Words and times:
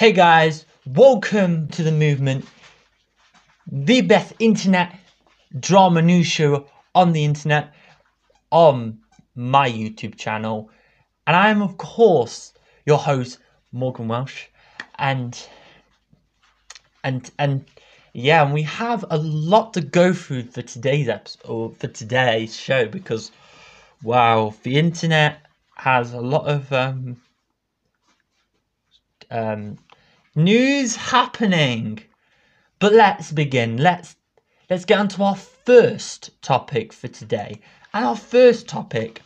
Hey 0.00 0.12
guys, 0.12 0.64
welcome 0.86 1.68
to 1.72 1.82
the 1.82 1.92
movement, 1.92 2.46
the 3.70 4.00
best 4.00 4.32
internet 4.38 4.98
drama 5.58 6.00
news 6.00 6.26
show 6.26 6.68
on 6.94 7.12
the 7.12 7.22
internet, 7.22 7.74
on 8.50 9.00
my 9.34 9.70
YouTube 9.70 10.16
channel, 10.16 10.70
and 11.26 11.36
I 11.36 11.50
am 11.50 11.60
of 11.60 11.76
course 11.76 12.54
your 12.86 12.96
host 12.96 13.40
Morgan 13.72 14.08
Welsh, 14.08 14.46
and 14.98 15.38
and 17.04 17.30
and 17.38 17.66
yeah, 18.14 18.42
and 18.42 18.54
we 18.54 18.62
have 18.62 19.04
a 19.10 19.18
lot 19.18 19.74
to 19.74 19.82
go 19.82 20.14
through 20.14 20.44
for 20.44 20.62
today's 20.62 21.10
episode 21.10 21.46
or 21.46 21.72
for 21.72 21.88
today's 21.88 22.56
show 22.56 22.86
because 22.86 23.32
wow, 24.02 24.54
the 24.62 24.78
internet 24.78 25.42
has 25.76 26.14
a 26.14 26.22
lot 26.22 26.46
of 26.46 26.72
um 26.72 27.18
um, 29.30 29.76
news 30.34 30.96
happening. 30.96 32.00
But 32.78 32.92
let's 32.92 33.32
begin. 33.32 33.76
Let's 33.76 34.16
let's 34.68 34.84
get 34.84 34.98
on 34.98 35.08
to 35.08 35.22
our 35.22 35.36
first 35.36 36.30
topic 36.42 36.92
for 36.92 37.08
today. 37.08 37.60
And 37.92 38.04
our 38.04 38.16
first 38.16 38.68
topic 38.68 39.22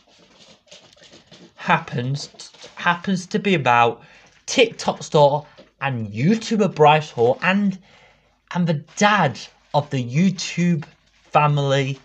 happens 1.55 2.29
happens 2.75 3.25
to 3.27 3.39
be 3.39 3.53
about 3.53 4.03
TikTok 4.45 5.03
store 5.03 5.45
and 5.81 6.07
YouTuber 6.07 6.73
Bryce 6.75 7.11
Hall 7.11 7.37
and 7.41 7.77
and 8.53 8.67
the 8.67 8.83
dad 8.97 9.39
of 9.73 9.89
the 9.89 10.03
YouTube 10.03 10.85
family, 11.31 11.99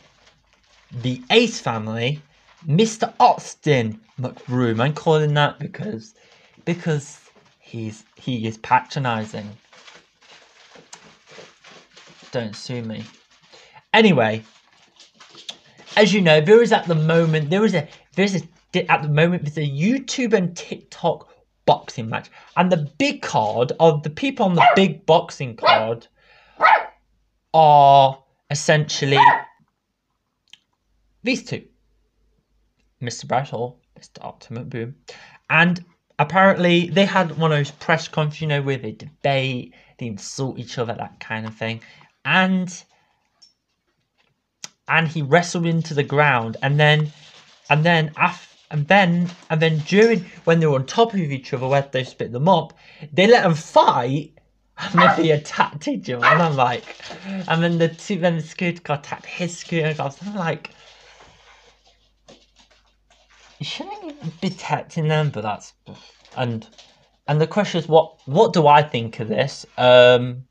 the 1.02 1.22
Ace 1.30 1.60
family, 1.60 2.20
Mr. 2.66 3.12
Austin 3.20 4.00
McBroom. 4.20 4.80
I'm 4.80 4.94
calling 4.94 5.34
that 5.34 5.58
because 5.58 6.14
because 6.64 7.29
he's 7.70 8.04
he 8.16 8.46
is 8.46 8.58
patronizing. 8.58 9.48
Don't 12.32 12.54
sue 12.54 12.82
me. 12.82 13.04
Anyway, 13.94 14.42
as 15.96 16.12
you 16.12 16.20
know, 16.20 16.40
there 16.40 16.62
is 16.62 16.72
at 16.72 16.86
the 16.86 16.94
moment 16.94 17.50
there 17.50 17.64
is 17.64 17.74
a 17.74 17.88
there's 18.14 18.34
a 18.36 18.90
at 18.90 19.02
the 19.02 19.08
moment 19.08 19.44
there's 19.44 19.58
a 19.58 19.70
YouTube 19.70 20.32
and 20.32 20.56
TikTok 20.56 21.28
boxing 21.64 22.08
match, 22.08 22.28
and 22.56 22.70
the 22.70 22.90
big 22.98 23.22
card 23.22 23.72
of 23.78 24.02
the 24.02 24.10
people 24.10 24.46
on 24.46 24.54
the 24.54 24.66
big 24.74 25.06
boxing 25.06 25.56
card 25.56 26.06
are 27.54 28.22
essentially 28.50 29.18
these 31.22 31.44
two, 31.44 31.62
Mr. 33.02 33.46
Hall, 33.48 33.78
Mr. 33.98 34.24
Ultimate 34.24 34.70
Boom, 34.70 34.96
and 35.48 35.84
apparently 36.20 36.88
they 36.90 37.06
had 37.06 37.36
one 37.36 37.50
of 37.50 37.58
those 37.58 37.72
press 37.72 38.06
conferences, 38.06 38.42
you 38.42 38.46
know, 38.46 38.62
where 38.62 38.78
they 38.78 38.92
debate, 38.92 39.74
they 39.98 40.06
insult 40.06 40.58
each 40.58 40.78
other, 40.78 40.94
that 40.94 41.18
kind 41.18 41.46
of 41.46 41.56
thing, 41.56 41.80
and 42.24 42.84
and 44.86 45.08
he 45.08 45.22
wrestled 45.22 45.66
into 45.66 45.94
the 45.94 46.04
ground, 46.04 46.56
and 46.62 46.78
then 46.78 47.10
and 47.68 47.84
then 47.84 48.12
after. 48.16 48.46
And 48.72 48.86
then, 48.86 49.28
and 49.50 49.60
then 49.60 49.78
during 49.78 50.24
when 50.44 50.60
they 50.60 50.66
were 50.66 50.76
on 50.76 50.86
top 50.86 51.12
of 51.12 51.18
each 51.18 51.52
other, 51.52 51.66
where 51.66 51.82
they 51.90 52.04
split 52.04 52.30
them 52.30 52.48
up, 52.48 52.72
they 53.12 53.26
let 53.26 53.42
them 53.42 53.56
fight, 53.56 54.38
and 54.78 54.94
then 54.94 55.16
they 55.16 55.30
attacked 55.32 55.88
each 55.88 56.08
other. 56.08 56.24
And 56.24 56.40
I'm 56.40 56.54
like, 56.54 56.84
and 57.48 57.60
then 57.60 57.78
the 57.78 57.88
two, 57.88 58.20
then 58.20 58.36
the 58.36 58.42
scooter 58.42 58.80
got 58.80 59.00
attacked 59.00 59.26
his 59.26 59.56
scooter. 59.56 59.86
And 59.86 60.00
I'm 60.00 60.36
like, 60.36 60.70
shouldn't 63.60 64.40
be 64.40 64.48
protecting 64.48 65.08
them, 65.08 65.30
but 65.30 65.42
that's 65.42 65.72
and 66.36 66.66
and 67.26 67.40
the 67.40 67.46
question 67.46 67.80
is 67.80 67.88
what 67.88 68.16
what 68.26 68.52
do 68.52 68.66
I 68.66 68.82
think 68.82 69.20
of 69.20 69.28
this? 69.28 69.66
Um 69.76 70.44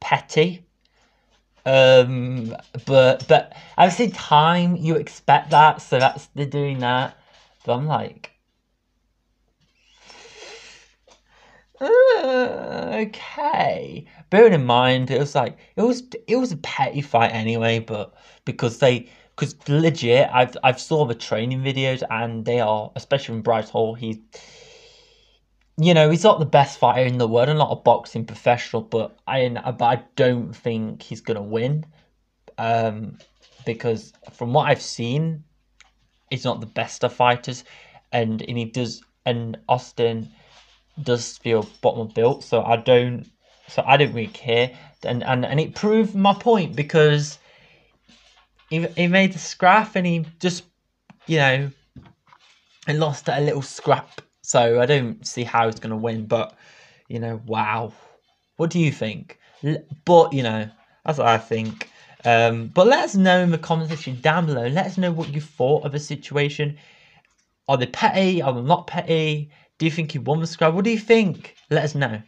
petty. 0.00 0.64
Um 1.66 2.56
but 2.86 3.26
but 3.28 3.54
same 3.90 4.12
time 4.12 4.76
you 4.76 4.96
expect 4.96 5.50
that, 5.50 5.82
so 5.82 5.98
that's 5.98 6.26
they're 6.34 6.46
doing 6.46 6.80
that. 6.80 7.16
But 7.64 7.74
I'm 7.74 7.86
like 7.86 8.32
uh, 11.80 12.90
okay. 13.06 14.06
Bearing 14.28 14.52
in 14.52 14.66
mind, 14.66 15.10
it 15.10 15.18
was 15.18 15.34
like 15.34 15.58
it 15.76 15.82
was 15.82 16.02
it 16.26 16.36
was 16.36 16.52
a 16.52 16.56
petty 16.58 17.00
fight 17.00 17.32
anyway, 17.34 17.78
but 17.78 18.14
because 18.44 18.78
they 18.78 19.08
because 19.40 19.56
legit, 19.68 20.28
I've 20.30 20.56
I've 20.62 20.80
saw 20.80 21.06
the 21.06 21.14
training 21.14 21.62
videos 21.62 22.02
and 22.10 22.44
they 22.44 22.60
are, 22.60 22.92
especially 22.94 23.36
from 23.36 23.42
Bryce 23.42 23.70
Hall, 23.70 23.94
he's 23.94 24.18
you 25.78 25.94
know 25.94 26.10
he's 26.10 26.24
not 26.24 26.40
the 26.40 26.44
best 26.44 26.78
fighter 26.78 27.06
in 27.06 27.16
the 27.16 27.26
world. 27.26 27.48
I'm 27.48 27.56
not 27.56 27.72
a 27.72 27.76
boxing 27.76 28.26
professional, 28.26 28.82
but 28.82 29.16
I 29.26 29.48
but 29.48 29.82
I 29.82 30.02
don't 30.14 30.54
think 30.54 31.02
he's 31.02 31.22
gonna 31.22 31.42
win, 31.42 31.86
um, 32.58 33.16
because 33.64 34.12
from 34.30 34.52
what 34.52 34.68
I've 34.68 34.82
seen, 34.82 35.44
he's 36.28 36.44
not 36.44 36.60
the 36.60 36.66
best 36.66 37.02
of 37.02 37.14
fighters, 37.14 37.64
and 38.12 38.42
and 38.42 38.58
he 38.58 38.66
does 38.66 39.02
and 39.24 39.56
Austin 39.70 40.28
does 41.02 41.38
feel 41.38 41.66
bottom 41.80 42.08
built, 42.08 42.44
so 42.44 42.62
I 42.62 42.76
don't 42.76 43.24
so 43.68 43.82
I 43.86 43.96
don't 43.96 44.12
really 44.12 44.26
care, 44.26 44.76
and 45.02 45.24
and 45.24 45.46
and 45.46 45.58
it 45.58 45.74
proved 45.74 46.14
my 46.14 46.34
point 46.34 46.76
because 46.76 47.38
he, 48.70 48.86
he 48.96 49.06
made 49.08 49.32
the 49.32 49.38
scrap 49.38 49.96
and 49.96 50.06
he 50.06 50.24
just, 50.38 50.64
you 51.26 51.36
know, 51.36 51.70
and 52.86 53.00
lost 53.00 53.28
a 53.28 53.40
little 53.40 53.62
scrap. 53.62 54.20
So 54.42 54.80
I 54.80 54.86
don't 54.86 55.26
see 55.26 55.44
how 55.44 55.66
he's 55.66 55.80
going 55.80 55.90
to 55.90 55.96
win. 55.96 56.26
But, 56.26 56.56
you 57.08 57.18
know, 57.18 57.42
wow. 57.46 57.92
What 58.56 58.70
do 58.70 58.78
you 58.78 58.92
think? 58.92 59.38
But, 60.04 60.32
you 60.32 60.42
know, 60.42 60.70
that's 61.04 61.18
what 61.18 61.28
I 61.28 61.38
think. 61.38 61.90
Um, 62.24 62.68
but 62.68 62.86
let 62.86 63.04
us 63.04 63.14
know 63.14 63.40
in 63.40 63.50
the 63.50 63.58
comment 63.58 63.90
section 63.90 64.20
down 64.20 64.46
below. 64.46 64.66
Let 64.68 64.86
us 64.86 64.98
know 64.98 65.12
what 65.12 65.32
you 65.32 65.40
thought 65.40 65.84
of 65.84 65.92
the 65.92 65.98
situation. 65.98 66.78
Are 67.68 67.76
they 67.76 67.86
petty? 67.86 68.42
Are 68.42 68.52
they 68.52 68.60
not 68.60 68.86
petty? 68.86 69.50
Do 69.78 69.86
you 69.86 69.90
think 69.90 70.12
he 70.12 70.18
won 70.18 70.40
the 70.40 70.46
scrap? 70.46 70.74
What 70.74 70.84
do 70.84 70.90
you 70.90 70.98
think? 70.98 71.56
Let 71.70 71.84
us 71.84 71.94
know 71.94 72.20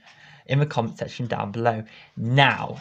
in 0.47 0.59
the 0.59 0.67
comment 0.67 0.99
section 0.99 1.27
down 1.27 1.53
below. 1.53 1.85
Now, 2.17 2.81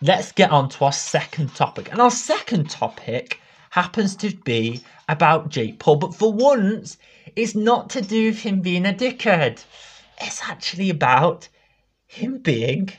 let's 0.00 0.32
get 0.32 0.50
on 0.50 0.68
to 0.70 0.84
our 0.84 0.92
second 0.92 1.54
topic. 1.54 1.90
And 1.90 2.00
our 2.00 2.10
second 2.10 2.70
topic 2.70 3.40
happens 3.70 4.16
to 4.16 4.34
be 4.36 4.82
about 5.08 5.48
Jake 5.48 5.78
Paul. 5.78 5.96
But 5.96 6.14
for 6.14 6.32
once, 6.32 6.98
it's 7.34 7.54
not 7.54 7.90
to 7.90 8.00
do 8.00 8.26
with 8.26 8.40
him 8.40 8.60
being 8.60 8.86
a 8.86 8.92
dickhead. 8.92 9.64
It's 10.20 10.42
actually 10.42 10.90
about 10.90 11.48
him 12.06 12.38
being 12.38 12.92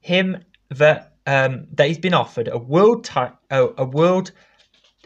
him 0.00 0.44
that 0.68 1.14
um, 1.26 1.66
that 1.72 1.88
he's 1.88 1.98
been 1.98 2.12
offered 2.12 2.48
a 2.48 2.58
world 2.58 3.04
ti- 3.04 3.36
a, 3.50 3.68
a 3.78 3.84
world 3.84 4.32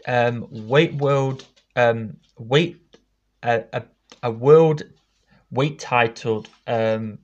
um, 0.05 0.45
weight 0.51 0.93
world 0.95 1.45
um, 1.77 2.17
weight 2.37 2.97
a, 3.41 3.63
a, 3.71 3.83
a 4.23 4.31
world 4.31 4.83
weight 5.51 5.79
titled 5.79 6.49
um, 6.67 7.19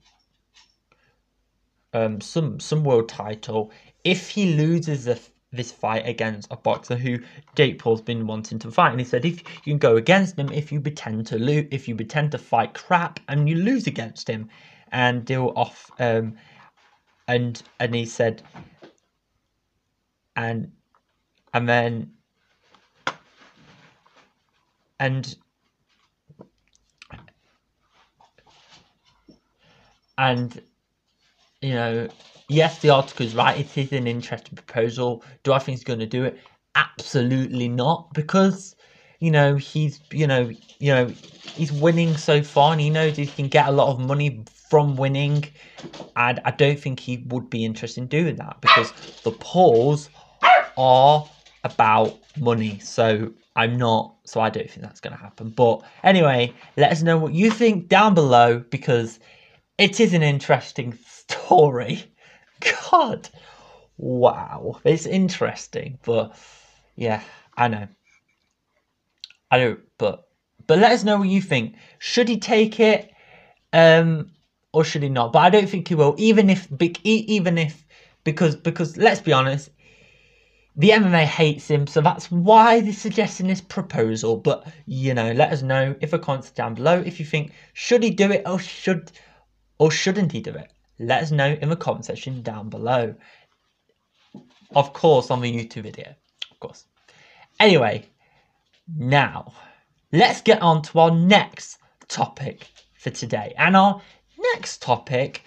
um, 1.96 2.20
some 2.20 2.60
some 2.60 2.84
world 2.84 3.08
title 3.08 3.72
if 4.04 4.28
he 4.28 4.54
loses 4.54 5.04
the, 5.06 5.18
this 5.50 5.72
fight 5.72 6.06
against 6.06 6.46
a 6.52 6.56
boxer 6.56 6.94
who 6.94 7.18
Jake 7.54 7.78
Paul's 7.78 8.02
been 8.02 8.26
wanting 8.26 8.58
to 8.60 8.70
fight. 8.70 8.90
And 8.90 9.00
he 9.00 9.06
said 9.06 9.24
if 9.24 9.42
you 9.64 9.72
can 9.72 9.78
go 9.78 9.96
against 9.96 10.38
him 10.38 10.52
if 10.52 10.70
you 10.70 10.80
pretend 10.80 11.26
to 11.28 11.38
lose, 11.38 11.66
if 11.70 11.88
you 11.88 11.96
pretend 11.96 12.32
to 12.32 12.38
fight 12.38 12.74
crap 12.74 13.18
and 13.28 13.48
you 13.48 13.56
lose 13.56 13.86
against 13.86 14.28
him, 14.28 14.48
and 14.92 15.24
deal 15.24 15.52
off. 15.56 15.90
Um, 15.98 16.36
and 17.28 17.62
and 17.80 17.94
he 17.94 18.04
said, 18.04 18.42
and 20.36 20.70
and 21.54 21.68
then 21.68 22.12
and 25.00 25.36
and 30.18 30.62
you 31.66 31.74
know, 31.74 32.08
yes, 32.48 32.78
the 32.78 32.90
article 32.90 33.26
is 33.26 33.34
right. 33.34 33.58
It 33.58 33.76
is 33.76 33.92
an 33.92 34.06
interesting 34.06 34.54
proposal. 34.54 35.24
Do 35.42 35.52
I 35.52 35.58
think 35.58 35.78
he's 35.78 35.84
going 35.84 35.98
to 35.98 36.06
do 36.06 36.24
it? 36.24 36.38
Absolutely 36.76 37.68
not, 37.68 38.14
because 38.14 38.76
you 39.18 39.30
know 39.32 39.56
he's 39.56 40.00
you 40.12 40.26
know 40.26 40.54
you 40.78 40.92
know 40.94 41.14
he's 41.56 41.72
winning 41.72 42.16
so 42.16 42.42
far, 42.42 42.70
and 42.70 42.80
he 42.80 42.88
knows 42.88 43.16
he 43.16 43.26
can 43.26 43.48
get 43.48 43.66
a 43.66 43.72
lot 43.72 43.88
of 43.88 43.98
money 43.98 44.44
from 44.68 44.94
winning. 44.96 45.44
And 46.14 46.40
I 46.44 46.50
don't 46.52 46.78
think 46.78 47.00
he 47.00 47.24
would 47.28 47.50
be 47.50 47.64
interested 47.64 48.00
in 48.00 48.06
doing 48.06 48.36
that 48.36 48.60
because 48.60 48.92
the 49.24 49.32
polls 49.32 50.08
are 50.78 51.30
about 51.64 52.20
money. 52.36 52.78
So 52.78 53.32
I'm 53.56 53.76
not. 53.76 54.14
So 54.24 54.40
I 54.40 54.50
don't 54.50 54.70
think 54.70 54.82
that's 54.82 55.00
going 55.00 55.16
to 55.16 55.22
happen. 55.22 55.50
But 55.50 55.82
anyway, 56.04 56.54
let 56.76 56.92
us 56.92 57.02
know 57.02 57.18
what 57.18 57.34
you 57.34 57.50
think 57.50 57.88
down 57.88 58.14
below 58.14 58.60
because 58.70 59.18
it 59.78 60.00
is 60.00 60.14
an 60.14 60.22
interesting 60.22 60.98
story. 61.06 62.12
God, 62.90 63.28
wow, 63.98 64.80
it's 64.84 65.06
interesting, 65.06 65.98
but 66.04 66.36
yeah, 66.94 67.22
I 67.56 67.68
know. 67.68 67.88
I 69.50 69.58
don't, 69.58 69.80
but 69.98 70.26
But 70.66 70.78
let 70.78 70.92
us 70.92 71.04
know 71.04 71.18
what 71.18 71.28
you 71.28 71.40
think. 71.40 71.76
Should 71.98 72.28
he 72.28 72.38
take 72.38 72.80
it, 72.80 73.10
um, 73.72 74.32
or 74.72 74.84
should 74.84 75.02
he 75.02 75.08
not? 75.08 75.32
But 75.32 75.40
I 75.40 75.50
don't 75.50 75.68
think 75.68 75.88
he 75.88 75.94
will. 75.94 76.14
Even 76.18 76.50
if, 76.50 76.68
even 77.04 77.58
if, 77.58 77.84
because 78.24 78.56
because 78.56 78.96
let's 78.96 79.20
be 79.20 79.32
honest, 79.32 79.70
the 80.74 80.90
MMA 80.90 81.24
hates 81.24 81.68
him, 81.68 81.86
so 81.86 82.00
that's 82.00 82.30
why 82.30 82.80
they're 82.80 82.92
suggesting 82.92 83.46
this 83.46 83.60
proposal. 83.60 84.36
But 84.36 84.66
you 84.86 85.14
know, 85.14 85.32
let 85.32 85.52
us 85.52 85.62
know 85.62 85.94
if 86.00 86.12
a 86.12 86.18
comment 86.18 86.52
down 86.54 86.74
below 86.74 87.02
if 87.04 87.20
you 87.20 87.26
think 87.26 87.52
should 87.74 88.02
he 88.02 88.10
do 88.10 88.30
it 88.30 88.42
or 88.46 88.58
should 88.58 89.12
or 89.78 89.90
shouldn't 89.90 90.32
he 90.32 90.40
do 90.40 90.50
it. 90.50 90.70
Let 90.98 91.22
us 91.22 91.30
know 91.30 91.56
in 91.60 91.68
the 91.68 91.76
comment 91.76 92.04
section 92.06 92.42
down 92.42 92.68
below. 92.70 93.14
Of 94.74 94.92
course, 94.92 95.30
on 95.30 95.40
the 95.40 95.52
YouTube 95.52 95.82
video, 95.82 96.14
of 96.50 96.60
course. 96.60 96.84
Anyway, 97.60 98.06
now 98.96 99.52
let's 100.12 100.40
get 100.40 100.60
on 100.62 100.82
to 100.82 100.98
our 100.98 101.10
next 101.10 101.78
topic 102.08 102.68
for 102.94 103.10
today, 103.10 103.54
and 103.56 103.76
our 103.76 104.00
next 104.54 104.82
topic 104.82 105.42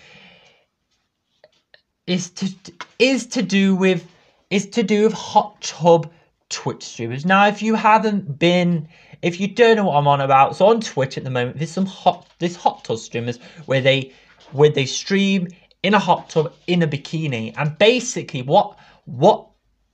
is 2.07 2.29
to 2.31 2.49
is 2.97 3.27
to 3.27 3.41
do 3.41 3.75
with 3.75 4.07
is 4.49 4.67
to 4.69 4.83
do 4.83 5.03
with 5.03 5.13
hot 5.13 5.61
tub 5.61 6.11
Twitch 6.49 6.83
streamers. 6.83 7.25
Now, 7.25 7.47
if 7.47 7.61
you 7.61 7.75
haven't 7.75 8.39
been, 8.39 8.87
if 9.21 9.39
you 9.39 9.47
don't 9.47 9.75
know 9.75 9.85
what 9.85 9.95
I'm 9.95 10.07
on 10.07 10.21
about, 10.21 10.55
so 10.55 10.67
on 10.67 10.81
Twitch 10.81 11.17
at 11.17 11.23
the 11.23 11.29
moment, 11.29 11.57
there's 11.57 11.71
some 11.71 11.85
hot, 11.85 12.27
there's 12.39 12.55
hot 12.55 12.83
tub 12.83 12.97
streamers 12.97 13.37
where 13.65 13.81
they, 13.81 14.13
where 14.51 14.69
they 14.69 14.85
stream 14.85 15.47
in 15.83 15.93
a 15.93 15.99
hot 15.99 16.29
tub 16.29 16.53
in 16.67 16.81
a 16.81 16.87
bikini, 16.87 17.53
and 17.57 17.77
basically 17.77 18.41
what, 18.41 18.77
what, 19.05 19.47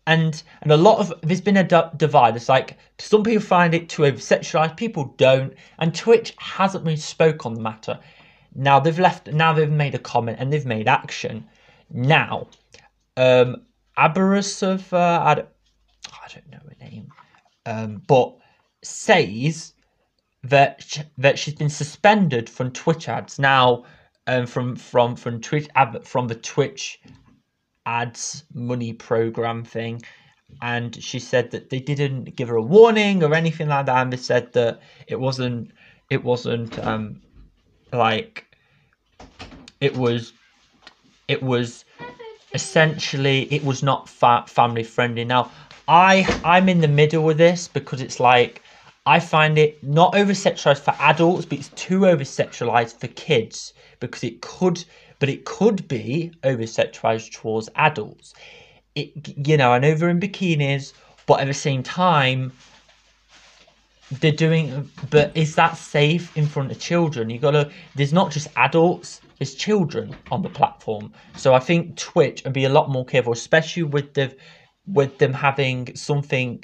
and 0.07 0.43
and 0.61 0.71
a 0.71 0.77
lot 0.77 0.99
of 0.99 1.13
there's 1.21 1.41
been 1.41 1.57
a 1.57 1.91
divide. 1.97 2.35
It's 2.35 2.49
like 2.49 2.77
some 2.99 3.23
people 3.23 3.41
find 3.41 3.73
it 3.73 3.89
too 3.89 4.05
over 4.05 4.69
people 4.75 5.15
don't, 5.17 5.53
and 5.79 5.95
Twitch 5.95 6.33
hasn't 6.37 6.83
really 6.85 6.97
spoke 6.97 7.45
on 7.45 7.55
the 7.55 7.61
matter. 7.61 7.99
Now 8.53 8.79
they've 8.79 8.97
left, 8.97 9.27
now 9.27 9.53
they've 9.53 9.69
made 9.69 9.95
a 9.95 9.99
comment 9.99 10.37
and 10.39 10.51
they've 10.51 10.65
made 10.65 10.87
action. 10.87 11.47
Now, 11.89 12.47
um, 13.17 13.63
Aberrus 13.97 14.63
uh, 14.93 15.21
I, 15.23 15.35
don't, 15.35 15.49
I 16.13 16.27
don't 16.33 16.51
know 16.51 16.59
her 16.63 16.85
name, 16.85 17.09
um, 17.65 18.01
but 18.07 18.37
says 18.85 19.73
that 20.43 20.83
she, 20.83 21.01
that 21.17 21.39
she's 21.39 21.55
been 21.55 21.69
suspended 21.69 22.49
from 22.49 22.71
Twitch 22.71 23.09
ads. 23.09 23.39
Now, 23.39 23.85
um, 24.27 24.45
from 24.45 24.75
from 24.75 25.15
from 25.15 25.41
Twitch 25.41 25.67
from 26.03 26.27
the 26.27 26.35
Twitch 26.35 26.99
ads 27.85 28.43
money 28.53 28.93
program 28.93 29.63
thing, 29.63 30.01
and 30.61 30.95
she 31.03 31.19
said 31.19 31.51
that 31.51 31.69
they 31.69 31.79
didn't 31.79 32.35
give 32.35 32.47
her 32.49 32.55
a 32.55 32.61
warning 32.61 33.23
or 33.23 33.33
anything 33.33 33.67
like 33.67 33.85
that, 33.87 34.01
and 34.01 34.13
they 34.13 34.17
said 34.17 34.53
that 34.53 34.79
it 35.07 35.19
wasn't 35.19 35.71
it 36.09 36.23
wasn't 36.23 36.77
um 36.79 37.21
like 37.91 38.45
it 39.81 39.95
was 39.95 40.33
it 41.27 41.41
was 41.41 41.85
essentially 42.53 43.53
it 43.53 43.63
was 43.63 43.83
not 43.83 44.07
fa- 44.07 44.45
family 44.47 44.83
friendly. 44.83 45.25
Now, 45.25 45.51
I 45.87 46.25
I'm 46.43 46.69
in 46.69 46.81
the 46.81 46.87
middle 46.87 47.23
with 47.23 47.37
this 47.37 47.67
because 47.67 48.01
it's 48.01 48.19
like 48.19 48.61
I 49.05 49.19
find 49.19 49.57
it 49.57 49.83
not 49.83 50.15
over 50.15 50.31
sexualized 50.33 50.79
for 50.81 50.95
adults, 50.99 51.45
but 51.45 51.59
it's 51.59 51.69
too 51.69 52.07
over 52.07 52.23
sexualized 52.23 52.99
for 52.99 53.07
kids 53.07 53.73
because 53.99 54.23
it 54.23 54.41
could, 54.41 54.83
but 55.19 55.29
it 55.29 55.45
could 55.45 55.87
be 55.87 56.31
over 56.43 56.63
sexualized 56.63 57.31
towards 57.31 57.69
adults. 57.75 58.33
It 58.95 59.11
you 59.47 59.57
know 59.57 59.71
I 59.71 59.79
know 59.79 59.93
they're 59.93 60.09
in 60.09 60.19
bikinis, 60.19 60.93
but 61.27 61.39
at 61.39 61.47
the 61.47 61.53
same 61.53 61.83
time 61.83 62.51
they're 64.11 64.31
doing 64.31 64.89
but 65.09 65.35
is 65.35 65.55
that 65.55 65.75
safe 65.77 66.35
in 66.37 66.45
front 66.45 66.71
of 66.71 66.79
children 66.79 67.29
you 67.29 67.39
gotta 67.39 67.71
there's 67.95 68.13
not 68.13 68.31
just 68.31 68.47
adults 68.55 69.19
there's 69.39 69.55
children 69.55 70.15
on 70.31 70.43
the 70.43 70.49
platform 70.49 71.11
so 71.35 71.55
i 71.55 71.59
think 71.59 71.97
twitch 71.97 72.43
would 72.43 72.53
be 72.53 72.65
a 72.65 72.69
lot 72.69 72.89
more 72.89 73.03
careful 73.03 73.33
especially 73.33 73.81
with 73.81 74.13
the 74.13 74.35
with 74.85 75.17
them 75.17 75.33
having 75.33 75.93
something 75.95 76.63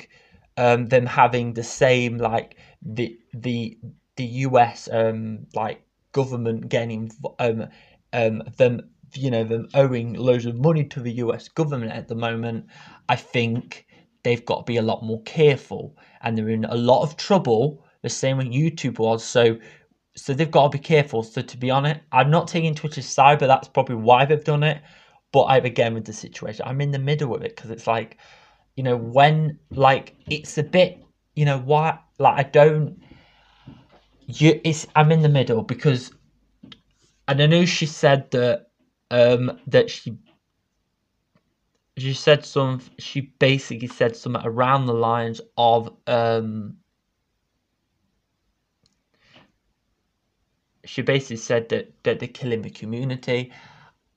um 0.58 0.88
them 0.88 1.06
having 1.06 1.54
the 1.54 1.64
same 1.64 2.18
like 2.18 2.58
the 2.82 3.18
the 3.34 3.78
the 4.18 4.26
us 4.26 4.90
um 4.92 5.48
like 5.56 5.84
government 6.14 6.70
getting 6.70 7.12
um 7.40 7.68
um 8.14 8.44
them 8.58 8.82
you 9.16 9.32
know 9.32 9.44
them 9.44 9.68
owing 9.74 10.14
loads 10.14 10.46
of 10.46 10.56
money 10.58 10.84
to 10.84 11.00
the 11.02 11.12
us 11.14 11.48
government 11.50 11.92
at 11.92 12.08
the 12.08 12.16
moment 12.16 12.66
i 13.10 13.16
think 13.16 13.86
they've 14.24 14.46
got 14.46 14.60
to 14.60 14.72
be 14.72 14.78
a 14.78 14.82
lot 14.82 15.04
more 15.04 15.22
careful 15.24 15.96
and 16.22 16.38
they're 16.38 16.50
in 16.50 16.66
a 16.66 16.76
lot 16.76 17.04
of 17.04 17.18
trouble 17.18 17.84
the 18.04 18.10
same 18.10 18.38
with 18.38 18.48
youtube 18.48 19.00
was 19.00 19.24
so 19.24 19.58
so 20.16 20.34
they've 20.34 20.52
got 20.52 20.72
to 20.72 20.78
be 20.78 20.84
careful. 20.84 21.24
So 21.24 21.42
to 21.42 21.58
be 21.58 21.72
honest 21.72 22.02
i'm 22.12 22.30
not 22.32 22.48
taking 22.48 22.76
twitter's 22.76 23.08
side 23.08 23.40
but 23.40 23.48
that's 23.48 23.68
probably 23.70 23.96
why 23.96 24.26
they've 24.26 24.44
done 24.44 24.64
it 24.64 24.82
but 25.32 25.44
i've 25.46 25.66
again 25.66 25.94
with 25.94 26.06
the 26.06 26.14
situation 26.14 26.64
i'm 26.68 26.82
in 26.82 26.92
the 26.92 27.00
middle 27.00 27.34
of 27.36 27.42
it 27.44 27.56
because 27.56 27.72
it's 27.72 27.88
like 27.88 28.18
you 28.76 28.84
know 28.84 28.98
when 28.98 29.60
like 29.72 30.16
it's 30.30 30.58
a 30.58 30.64
bit 30.64 31.04
you 31.36 31.46
know 31.46 31.60
why 31.60 31.98
like 32.20 32.40
i 32.40 32.50
don't 32.50 33.00
you 34.28 34.60
it's 34.64 34.88
i'm 34.96 35.12
in 35.12 35.22
the 35.22 35.30
middle 35.30 35.62
because 35.64 36.12
and 37.28 37.42
i 37.42 37.46
know 37.46 37.66
she 37.66 37.86
said 37.86 38.30
that 38.32 38.72
um 39.12 39.60
that 39.68 39.90
she 39.90 40.18
she 41.98 42.14
said 42.14 42.46
some 42.46 42.82
she 43.00 43.22
basically 43.40 43.88
said 43.88 44.16
something 44.16 44.42
around 44.46 44.86
the 44.86 44.94
lines 44.94 45.42
of 45.58 45.94
um 46.08 46.78
she 50.86 51.02
basically 51.02 51.38
said 51.38 51.70
that 51.70 51.92
that 52.04 52.20
they're 52.20 52.30
killing 52.30 52.62
the 52.62 52.70
community 52.70 53.52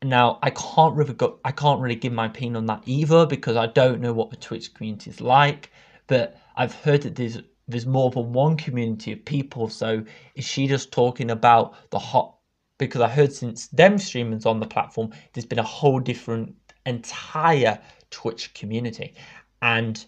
now 0.05 0.39
i 0.43 0.51
can't 0.51 0.95
really 0.95 1.15
go 1.15 1.39
i 1.45 1.53
can't 1.53 1.81
really 1.81 1.95
give 1.95 2.13
my 2.13 2.27
opinion 2.27 2.57
on 2.57 2.67
that 2.67 2.83
either 2.87 3.27
because 3.27 3.57
i 3.57 3.67
don't 3.67 4.01
know 4.01 4.13
what 4.13 4.31
the 4.31 4.37
twitch 4.37 4.73
community 4.75 5.11
is 5.11 5.21
like 5.21 5.71
but 6.07 6.39
i've 6.57 6.75
heard 6.75 7.03
that 7.03 7.17
there's 7.17 7.39
there's 7.67 7.87
more 7.87 8.11
than 8.11 8.33
one 8.33 8.57
community 8.57 9.13
of 9.13 9.25
people 9.25 9.69
so 9.69 10.05
is 10.35 10.45
she 10.45 10.67
just 10.67 10.93
talking 10.93 11.31
about 11.31 11.75
the 11.91 11.99
hot 11.99 12.37
because 12.79 13.01
i 13.01 13.09
heard 13.09 13.33
since 13.33 13.69
them 13.69 13.99
streamers 13.99 14.47
on 14.47 14.61
the 14.61 14.67
platform 14.67 15.11
there's 15.33 15.47
been 15.47 15.59
a 15.59 15.63
whole 15.63 15.99
different 15.99 16.55
entire 16.87 17.81
Twitch 18.11 18.55
community. 18.55 19.15
And 19.61 20.05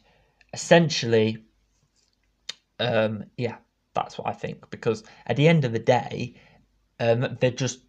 essentially, 0.53 1.39
um, 2.79 3.25
yeah, 3.37 3.57
that's 3.95 4.19
what 4.19 4.29
I 4.29 4.33
think. 4.33 4.71
Because 4.71 5.05
at 5.27 5.37
the 5.37 5.49
end 5.49 5.65
of 5.65 5.73
the 5.73 5.79
day, 5.79 6.35
um, 7.01 7.37
they're 7.41 7.51
just 7.51 7.81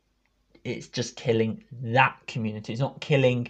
it's 0.68 0.88
just 0.88 1.16
killing 1.16 1.64
that 1.82 2.18
community. 2.28 2.74
It's 2.74 2.82
not 2.82 3.00
killing 3.02 3.50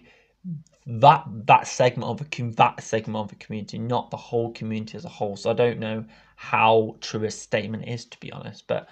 that 0.86 1.26
that 1.48 1.68
segment 1.68 2.10
of 2.10 2.22
a 2.22 2.42
that 2.52 2.84
segment 2.84 3.18
of 3.18 3.30
the 3.30 3.36
community, 3.36 3.78
not 3.78 4.10
the 4.12 4.18
whole 4.18 4.52
community 4.54 4.98
as 4.98 5.06
a 5.06 5.10
whole. 5.10 5.36
So 5.36 5.50
I 5.50 5.54
don't 5.54 5.80
know 5.80 6.06
how 6.36 6.96
true 7.02 7.24
a 7.26 7.32
statement 7.32 7.88
is, 7.88 8.06
to 8.06 8.20
be 8.20 8.32
honest. 8.32 8.68
But 8.68 8.88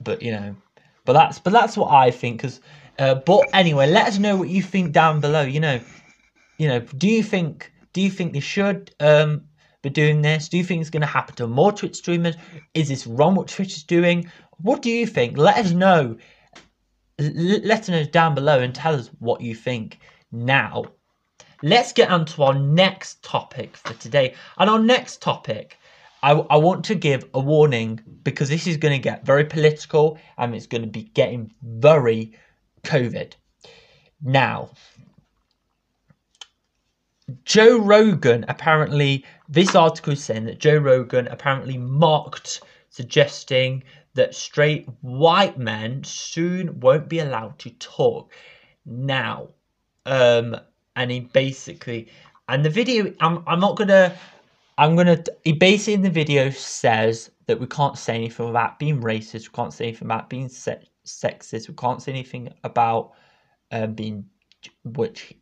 but 0.00 0.22
you 0.22 0.32
know, 0.32 0.56
but 1.04 1.12
that's 1.12 1.38
but 1.38 1.52
that's 1.52 1.76
what 1.76 1.92
I 1.92 2.10
think. 2.10 2.38
Because 2.38 2.60
uh, 2.98 3.14
but 3.14 3.48
anyway, 3.52 3.88
let 3.90 4.08
us 4.08 4.18
know 4.18 4.36
what 4.36 4.48
you 4.48 4.62
think 4.62 4.92
down 4.92 5.20
below. 5.20 5.42
You 5.42 5.60
know, 5.60 5.80
you 6.58 6.68
know, 6.68 6.80
do 6.80 7.08
you 7.08 7.22
think 7.22 7.72
do 7.92 8.00
you 8.00 8.10
think 8.10 8.32
they 8.32 8.40
should 8.40 8.92
um, 8.98 9.42
be 9.82 9.90
doing 9.90 10.22
this? 10.22 10.48
Do 10.48 10.58
you 10.58 10.64
think 10.64 10.80
it's 10.80 10.90
going 10.90 11.00
to 11.02 11.06
happen 11.06 11.34
to 11.36 11.46
more 11.46 11.72
Twitch 11.72 11.96
streamers? 11.96 12.36
Is 12.74 12.88
this 12.88 13.06
wrong 13.06 13.34
what 13.34 13.48
Twitch 13.48 13.76
is 13.76 13.82
doing? 13.84 14.30
What 14.62 14.82
do 14.82 14.90
you 14.90 15.06
think? 15.06 15.38
Let 15.38 15.58
us 15.58 15.70
know. 15.72 16.16
Let 17.20 17.82
us 17.82 17.88
know 17.88 18.04
down 18.04 18.34
below 18.34 18.60
and 18.60 18.74
tell 18.74 18.94
us 18.94 19.10
what 19.18 19.42
you 19.42 19.54
think. 19.54 19.98
Now, 20.32 20.84
let's 21.62 21.92
get 21.92 22.10
on 22.10 22.24
to 22.26 22.42
our 22.44 22.54
next 22.54 23.22
topic 23.22 23.76
for 23.76 23.94
today. 23.94 24.34
And 24.58 24.70
our 24.70 24.78
next 24.78 25.20
topic, 25.20 25.76
I, 26.22 26.32
I 26.32 26.56
want 26.56 26.84
to 26.86 26.94
give 26.94 27.28
a 27.34 27.40
warning 27.40 28.00
because 28.22 28.48
this 28.48 28.66
is 28.66 28.76
going 28.76 28.92
to 28.92 29.02
get 29.02 29.24
very 29.24 29.44
political 29.44 30.18
and 30.38 30.54
it's 30.54 30.66
going 30.66 30.82
to 30.82 30.88
be 30.88 31.04
getting 31.14 31.52
very 31.62 32.32
COVID. 32.84 33.34
Now, 34.22 34.70
Joe 37.44 37.78
Rogan 37.78 38.44
apparently, 38.48 39.24
this 39.48 39.74
article 39.74 40.12
is 40.12 40.24
saying 40.24 40.44
that 40.44 40.58
Joe 40.58 40.78
Rogan 40.78 41.28
apparently 41.28 41.78
mocked, 41.78 42.60
suggesting 42.90 43.84
that 44.14 44.34
straight 44.34 44.88
white 45.00 45.58
men 45.58 46.04
soon 46.04 46.80
won't 46.80 47.08
be 47.08 47.20
allowed 47.20 47.58
to 47.60 47.70
talk. 47.70 48.32
Now, 48.84 49.48
um, 50.06 50.56
and 50.96 51.10
he 51.10 51.20
basically, 51.20 52.08
and 52.48 52.64
the 52.64 52.70
video, 52.70 53.14
I'm, 53.20 53.42
I'm 53.46 53.60
not 53.60 53.76
gonna, 53.76 54.14
I'm 54.76 54.96
gonna, 54.96 55.22
he 55.44 55.52
basically 55.52 55.94
in 55.94 56.02
the 56.02 56.10
video 56.10 56.50
says 56.50 57.30
that 57.46 57.60
we 57.60 57.66
can't 57.66 57.96
say 57.96 58.16
anything 58.16 58.48
about 58.48 58.78
being 58.78 59.00
racist, 59.00 59.48
we 59.48 59.54
can't 59.54 59.72
say 59.72 59.86
anything 59.86 60.06
about 60.06 60.28
being 60.28 60.48
se- 60.48 60.90
sexist, 61.06 61.68
we 61.68 61.74
can't 61.74 62.02
say 62.02 62.12
anything 62.12 62.52
about 62.64 63.12
um, 63.70 63.94
being, 63.94 64.26
which 64.84 65.34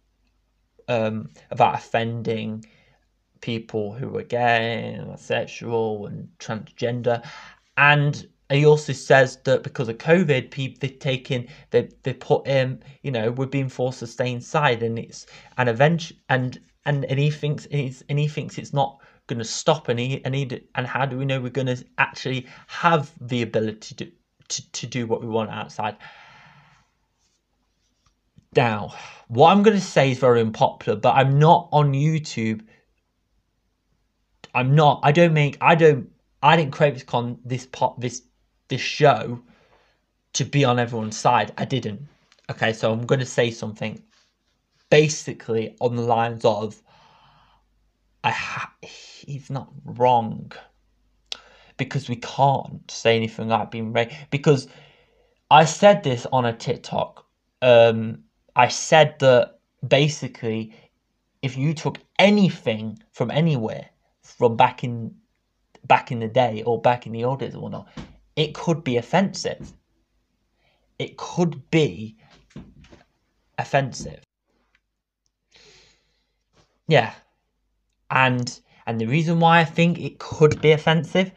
um, 0.88 1.30
about 1.50 1.74
offending 1.74 2.64
people 3.40 3.92
who 3.92 4.16
are 4.16 4.22
gay 4.22 4.94
and 4.94 5.18
sexual 5.18 6.06
and 6.06 6.28
transgender. 6.38 7.24
and 7.76 8.26
he 8.50 8.64
also 8.64 8.92
says 8.94 9.36
that 9.44 9.62
because 9.62 9.88
of 9.88 9.98
COVID, 9.98 10.50
people 10.50 10.78
they've 10.80 10.98
taken 10.98 11.46
they 11.70 11.90
they 12.02 12.14
put 12.14 12.46
him, 12.46 12.80
you 13.02 13.10
know, 13.10 13.30
we're 13.30 13.46
being 13.46 13.68
forced 13.68 13.98
to 14.00 14.06
stay 14.06 14.32
inside, 14.32 14.82
and 14.82 14.98
it's 14.98 15.26
and 15.58 15.68
eventually 15.68 16.18
and 16.28 16.58
and 16.86 17.04
and 17.04 17.18
he 17.18 17.30
thinks 17.30 17.66
he's 17.70 18.02
and 18.08 18.18
he 18.18 18.26
thinks 18.28 18.56
it's 18.56 18.72
not 18.72 19.00
going 19.26 19.38
to 19.38 19.44
stop, 19.44 19.88
and 19.88 20.00
he 20.00 20.24
and 20.24 20.34
he 20.34 20.62
and 20.74 20.86
how 20.86 21.04
do 21.04 21.18
we 21.18 21.26
know 21.26 21.40
we're 21.40 21.50
going 21.50 21.66
to 21.66 21.84
actually 21.98 22.46
have 22.68 23.12
the 23.20 23.42
ability 23.42 23.94
to 23.96 24.10
to, 24.48 24.72
to 24.72 24.86
do 24.86 25.06
what 25.06 25.20
we 25.20 25.28
want 25.28 25.50
outside? 25.50 25.96
Now, 28.56 28.94
what 29.28 29.50
I'm 29.52 29.62
going 29.62 29.76
to 29.76 29.82
say 29.82 30.10
is 30.12 30.18
very 30.18 30.40
unpopular, 30.40 30.98
but 30.98 31.14
I'm 31.14 31.38
not 31.38 31.68
on 31.70 31.92
YouTube. 31.92 32.62
I'm 34.58 34.74
not. 34.74 34.98
I 35.04 35.12
don't 35.12 35.34
make. 35.34 35.56
I 35.60 35.76
don't. 35.76 36.10
I 36.42 36.56
didn't 36.56 36.72
create 36.72 36.94
this 36.94 37.04
con 37.04 37.38
this 37.44 37.66
pot 37.66 38.00
this 38.00 38.22
this 38.66 38.80
show 38.80 39.40
to 40.32 40.44
be 40.44 40.64
on 40.64 40.80
everyone's 40.80 41.16
side. 41.16 41.52
I 41.56 41.64
didn't. 41.64 42.08
Okay, 42.50 42.72
so 42.72 42.92
I'm 42.92 43.06
going 43.06 43.20
to 43.20 43.26
say 43.26 43.52
something 43.52 44.02
basically 44.90 45.76
on 45.80 45.94
the 45.94 46.02
lines 46.02 46.44
of 46.44 46.82
I 48.24 48.30
ha- 48.30 48.72
he's 48.82 49.48
not 49.48 49.68
wrong 49.84 50.50
because 51.76 52.08
we 52.08 52.16
can't 52.16 52.90
say 52.90 53.14
anything 53.14 53.46
like 53.46 53.70
being 53.70 53.92
right 53.92 54.12
because 54.30 54.66
I 55.52 55.66
said 55.66 56.02
this 56.02 56.26
on 56.32 56.44
a 56.46 56.52
TikTok. 56.52 57.24
Um, 57.62 58.24
I 58.56 58.66
said 58.66 59.20
that 59.20 59.60
basically 59.86 60.74
if 61.42 61.56
you 61.56 61.74
took 61.74 61.98
anything 62.18 62.98
from 63.12 63.30
anywhere 63.30 63.90
from 64.36 64.56
back 64.56 64.84
in 64.84 65.14
back 65.86 66.12
in 66.12 66.20
the 66.20 66.28
day 66.28 66.62
or 66.66 66.80
back 66.80 67.06
in 67.06 67.12
the 67.12 67.24
old 67.24 67.40
days 67.40 67.54
or 67.54 67.62
whatnot, 67.62 67.88
it 68.36 68.54
could 68.54 68.84
be 68.84 68.96
offensive. 68.96 69.72
It 70.98 71.16
could 71.16 71.70
be 71.70 72.16
offensive. 73.56 74.20
Yeah. 76.88 77.14
And 78.10 78.60
and 78.86 79.00
the 79.00 79.06
reason 79.06 79.40
why 79.40 79.60
I 79.60 79.64
think 79.64 79.98
it 79.98 80.18
could 80.18 80.60
be 80.60 80.72
offensive, 80.72 81.32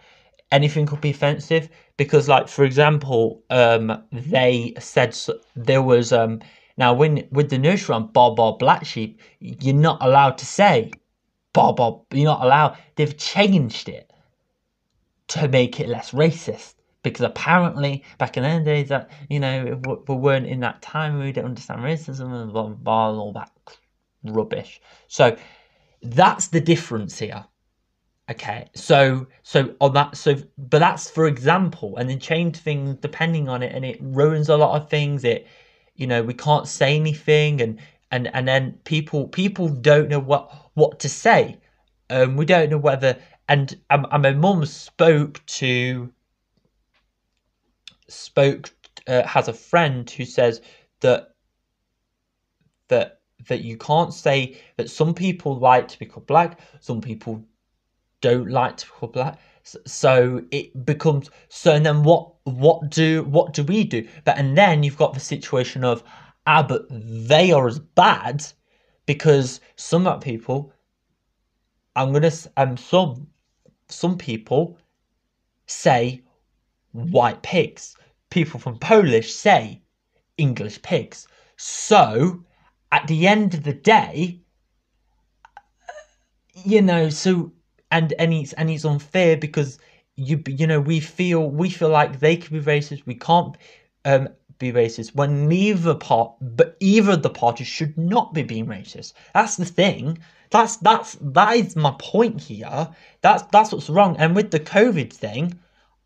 anything 0.51 0.85
could 0.85 1.01
be 1.01 1.11
offensive, 1.11 1.69
because 1.97 2.27
like 2.27 2.47
for 2.47 2.63
example, 2.65 3.43
um, 3.49 4.03
they 4.11 4.73
said 4.79 5.13
so, 5.13 5.39
there 5.55 5.81
was 5.81 6.11
um 6.13 6.41
now 6.77 6.93
when 6.93 7.27
with 7.31 7.49
the 7.49 7.57
nursery 7.57 7.95
on 7.95 8.11
Bob 8.11 8.37
Bob 8.37 8.59
Black 8.59 8.85
Sheep, 8.85 9.19
you're 9.39 9.75
not 9.75 9.97
allowed 10.01 10.37
to 10.39 10.45
say 10.45 10.91
Bob 11.53 11.77
Bob. 11.77 12.05
You're 12.11 12.25
not 12.25 12.43
allowed. 12.43 12.77
They've 12.95 13.17
changed 13.17 13.89
it 13.89 14.11
to 15.27 15.47
make 15.47 15.79
it 15.79 15.87
less 15.87 16.11
racist 16.11 16.75
because 17.03 17.25
apparently 17.25 18.03
back 18.17 18.37
in 18.37 18.43
the 18.43 18.63
days 18.63 18.89
that 18.89 19.09
you 19.29 19.39
know 19.39 19.79
we 20.07 20.15
weren't 20.15 20.45
in 20.45 20.59
that 20.59 20.81
time 20.81 21.17
we 21.17 21.31
didn't 21.31 21.45
understand 21.45 21.81
racism 21.81 22.33
and 22.33 22.51
blah, 22.51 22.63
blah, 22.63 22.75
blah 22.75 23.09
and 23.11 23.19
all 23.19 23.33
that 23.33 23.51
rubbish 24.23 24.81
so 25.07 25.35
that's 26.03 26.47
the 26.49 26.59
difference 26.59 27.17
here 27.17 27.43
okay 28.29 28.67
so 28.75 29.25
so 29.43 29.73
on 29.79 29.93
that 29.93 30.15
so 30.15 30.35
but 30.57 30.79
that's 30.79 31.09
for 31.09 31.27
example 31.27 31.97
and 31.97 32.09
then 32.09 32.19
change 32.19 32.57
things 32.57 32.95
depending 32.97 33.49
on 33.49 33.63
it 33.63 33.73
and 33.73 33.83
it 33.85 33.97
ruins 34.01 34.49
a 34.49 34.57
lot 34.57 34.79
of 34.79 34.89
things 34.89 35.23
it 35.23 35.47
you 35.95 36.05
know 36.05 36.21
we 36.21 36.33
can't 36.33 36.67
say 36.67 36.95
anything 36.95 37.61
and 37.61 37.79
and 38.11 38.29
and 38.35 38.47
then 38.47 38.73
people 38.83 39.27
people 39.27 39.69
don't 39.69 40.09
know 40.09 40.19
what 40.19 40.60
what 40.73 40.99
to 40.99 41.09
say 41.09 41.57
um 42.09 42.35
we 42.35 42.45
don't 42.45 42.69
know 42.69 42.77
whether 42.77 43.17
and 43.47 43.79
um, 43.89 44.07
and 44.11 44.23
my 44.23 44.31
mum 44.31 44.65
spoke 44.65 45.45
to 45.45 46.11
spoke 48.07 48.73
uh, 49.07 49.25
has 49.25 49.47
a 49.47 49.53
friend 49.53 50.09
who 50.09 50.25
says 50.25 50.61
that 51.01 51.35
that 52.87 53.21
that 53.47 53.63
you 53.63 53.77
can't 53.77 54.13
say 54.13 54.57
that 54.77 54.89
some 54.89 55.13
people 55.13 55.57
like 55.57 55.87
to 55.87 55.99
be 55.99 56.05
called 56.05 56.27
black, 56.27 56.59
some 56.79 57.01
people 57.01 57.43
don't 58.21 58.49
like 58.49 58.77
to 58.77 58.85
be 58.85 58.91
called 58.91 59.13
black. 59.13 59.39
So 59.63 60.43
it 60.51 60.85
becomes 60.85 61.29
so. 61.49 61.73
And 61.73 61.85
then 61.85 62.03
what? 62.03 62.29
What 62.43 62.89
do 62.89 63.23
what 63.23 63.53
do 63.53 63.63
we 63.63 63.83
do? 63.83 64.07
But 64.25 64.37
and 64.37 64.57
then 64.57 64.81
you've 64.81 64.97
got 64.97 65.13
the 65.13 65.19
situation 65.19 65.83
of 65.83 66.03
ah, 66.47 66.63
but 66.63 66.85
they 66.89 67.51
are 67.51 67.67
as 67.67 67.77
bad 67.79 68.43
because 69.05 69.61
some 69.75 70.19
people. 70.19 70.73
I'm 71.95 72.13
gonna 72.13 72.31
um 72.55 72.77
some 72.77 73.27
some 73.89 74.17
people 74.17 74.77
say 75.65 76.21
white 76.93 77.41
pigs 77.41 77.95
people 78.31 78.59
from 78.59 78.79
Polish 78.79 79.31
say 79.31 79.81
English 80.37 80.81
pigs. 80.81 81.27
So 81.57 82.43
at 82.91 83.05
the 83.05 83.27
end 83.27 83.53
of 83.53 83.63
the 83.63 83.73
day, 83.73 84.39
you 86.55 86.81
know, 86.81 87.09
so 87.09 87.51
and 87.91 88.13
and 88.17 88.33
it's 88.33 88.53
and 88.53 88.71
it's 88.71 88.85
unfair 88.85 89.37
because 89.37 89.77
you 90.15 90.41
you 90.47 90.65
know 90.65 90.79
we 90.79 90.99
feel 90.99 91.47
we 91.47 91.69
feel 91.69 91.89
like 91.89 92.19
they 92.19 92.35
can 92.35 92.57
be 92.57 92.65
racist. 92.65 93.05
We 93.05 93.15
can't 93.15 93.55
um, 94.05 94.29
be 94.61 94.71
racist 94.71 95.15
when 95.15 95.47
neither 95.47 95.95
part, 95.95 96.33
but 96.39 96.77
either 96.79 97.17
the 97.17 97.29
parties 97.29 97.67
should 97.67 97.97
not 97.97 98.33
be 98.33 98.43
being 98.43 98.67
racist. 98.67 99.13
That's 99.33 99.57
the 99.57 99.65
thing. 99.65 100.19
That's 100.51 100.77
that's 100.77 101.17
that 101.21 101.55
is 101.57 101.75
my 101.75 101.95
point 101.99 102.39
here. 102.39 102.89
That's 103.21 103.43
that's 103.51 103.71
what's 103.71 103.89
wrong. 103.89 104.15
And 104.17 104.35
with 104.35 104.51
the 104.51 104.59
COVID 104.59 105.11
thing, 105.11 105.59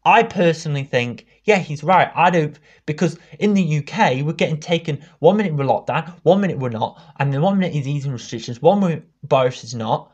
I 0.06 0.24
personally 0.24 0.84
think, 0.84 1.26
yeah, 1.44 1.58
he's 1.58 1.84
right. 1.84 2.12
I 2.16 2.30
don't 2.30 2.58
because 2.86 3.18
in 3.40 3.54
the 3.54 3.80
UK 3.80 4.24
we're 4.26 4.34
getting 4.34 4.60
taken 4.60 5.04
one 5.20 5.38
minute 5.38 5.54
we're 5.56 5.66
locked 5.66 5.88
down, 5.88 6.14
one 6.24 6.42
minute 6.42 6.58
we're 6.60 6.70
not, 6.70 7.02
and 7.20 7.34
then 7.34 7.42
one 7.42 7.60
minute 7.60 7.76
is 7.76 7.88
easing 7.88 8.14
restrictions, 8.14 8.62
one 8.62 8.80
minute 8.80 9.04
Boris 9.24 9.64
is 9.64 9.76
not. 9.76 10.12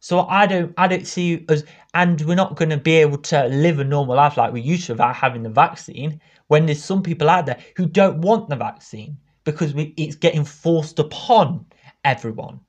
So 0.00 0.20
I 0.20 0.46
don't 0.46 0.72
I 0.78 0.86
don't 0.86 1.06
see 1.06 1.44
us 1.48 1.64
and 1.94 2.20
we're 2.22 2.36
not 2.36 2.56
gonna 2.56 2.76
be 2.76 2.96
able 2.96 3.18
to 3.32 3.46
live 3.46 3.80
a 3.80 3.84
normal 3.84 4.16
life 4.16 4.36
like 4.36 4.52
we 4.52 4.60
used 4.60 4.86
to 4.86 4.92
without 4.92 5.16
having 5.16 5.42
the 5.42 5.48
vaccine 5.50 6.20
when 6.48 6.66
there's 6.66 6.82
some 6.82 7.02
people 7.02 7.30
out 7.30 7.46
there 7.46 7.58
who 7.76 7.86
don't 7.86 8.20
want 8.20 8.48
the 8.48 8.56
vaccine 8.56 9.16
because 9.44 9.74
we, 9.74 9.94
it's 9.96 10.16
getting 10.16 10.44
forced 10.44 10.98
upon 10.98 11.66
everyone. 12.04 12.60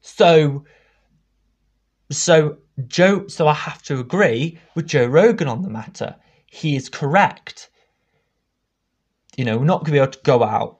So 0.00 0.64
so 2.10 2.58
Joe, 2.88 3.26
so 3.28 3.46
I 3.46 3.54
have 3.54 3.82
to 3.84 4.00
agree 4.00 4.58
with 4.74 4.86
Joe 4.86 5.06
Rogan 5.06 5.48
on 5.48 5.62
the 5.62 5.70
matter. 5.70 6.16
He 6.46 6.76
is 6.76 6.88
correct. 6.88 7.70
You 9.36 9.44
know, 9.44 9.58
we're 9.58 9.64
not 9.64 9.80
going 9.80 9.86
to 9.86 9.92
be 9.92 9.98
able 9.98 10.12
to 10.12 10.20
go 10.24 10.42
out 10.42 10.78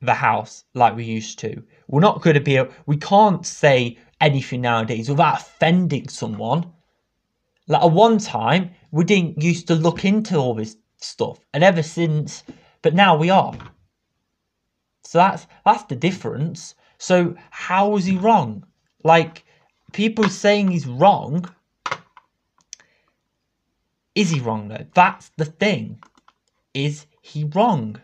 the 0.00 0.14
house 0.14 0.64
like 0.74 0.96
we 0.96 1.04
used 1.04 1.38
to. 1.40 1.62
We're 1.88 2.00
not 2.00 2.22
going 2.22 2.34
to 2.34 2.40
be 2.40 2.56
able, 2.56 2.72
we 2.86 2.96
can't 2.96 3.44
say 3.44 3.98
anything 4.20 4.62
nowadays 4.62 5.08
without 5.08 5.40
offending 5.40 6.08
someone. 6.08 6.72
Like 7.66 7.82
at 7.82 7.90
one 7.90 8.18
time, 8.18 8.70
we 8.90 9.04
didn't 9.04 9.42
used 9.42 9.66
to 9.68 9.74
look 9.74 10.04
into 10.04 10.36
all 10.36 10.54
this 10.54 10.76
stuff, 10.98 11.38
and 11.52 11.64
ever 11.64 11.82
since, 11.82 12.44
but 12.82 12.94
now 12.94 13.16
we 13.16 13.30
are. 13.30 13.56
So 15.04 15.18
that's 15.18 15.46
that's 15.64 15.84
the 15.84 15.96
difference. 15.96 16.74
So 16.98 17.34
how 17.50 17.88
was 17.88 18.04
he 18.04 18.16
wrong? 18.16 18.66
Like 19.04 19.44
people 19.92 20.28
saying 20.28 20.70
he's 20.70 20.86
wrong. 20.86 21.48
Is 24.14 24.30
he 24.30 24.40
wrong 24.40 24.68
though? 24.68 24.86
That's 24.94 25.30
the 25.36 25.44
thing. 25.44 26.02
Is 26.74 27.06
he 27.22 27.44
wrong? 27.44 28.00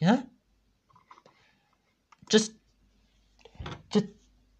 Yeah? 0.00 0.22
Just 2.28 2.52
just 3.90 4.06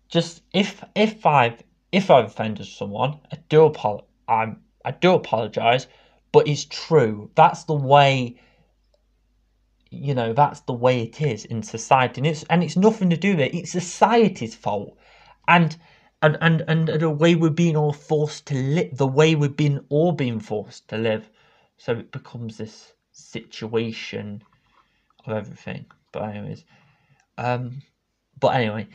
just 0.09 0.43
if 0.53 0.83
if 0.95 1.27
I've 1.27 1.63
if 1.97 2.11
I've 2.11 2.27
offended 2.27 2.67
someone, 2.67 3.21
I 3.33 3.39
do 3.49 3.65
apologize. 3.65 4.07
I'm 4.29 4.61
I 4.85 4.91
do 4.91 5.15
apologize, 5.15 5.87
but 6.31 6.47
it's 6.47 6.67
true. 6.67 7.31
That's 7.35 7.65
the 7.65 7.75
way 7.75 8.39
you 9.91 10.15
know 10.15 10.33
that's 10.33 10.61
the 10.61 10.73
way 10.73 11.03
it 11.03 11.23
is 11.23 11.45
in 11.47 11.63
society 11.63 12.21
and 12.21 12.27
it's 12.27 12.43
and 12.51 12.63
it's 12.63 12.77
nothing 12.77 13.09
to 13.09 13.17
do 13.17 13.31
with 13.31 13.47
it 13.47 13.55
it's 13.55 13.71
society's 13.71 14.55
fault 14.55 14.99
and 15.47 15.77
and 16.23 16.37
and 16.41 16.61
and 16.67 16.89
the 16.89 17.09
way 17.09 17.37
we're 17.37 17.51
being 17.51 17.77
all 17.77 17.93
forced 17.93 18.47
to 18.47 18.55
live 18.55 18.97
the 18.97 19.07
way 19.07 19.37
we've 19.37 19.57
been 19.57 19.81
all 19.89 20.11
being 20.11 20.41
forced 20.41 20.89
to 20.89 20.99
live 20.99 21.31
so 21.77 21.93
it 21.93 22.11
becomes 22.11 22.59
this 22.59 22.93
situation 23.13 24.43
of 25.25 25.33
everything 25.33 25.87
but 26.13 26.25
anyways 26.25 26.65
um 27.39 27.81
but 28.41 28.57
anyway 28.57 28.87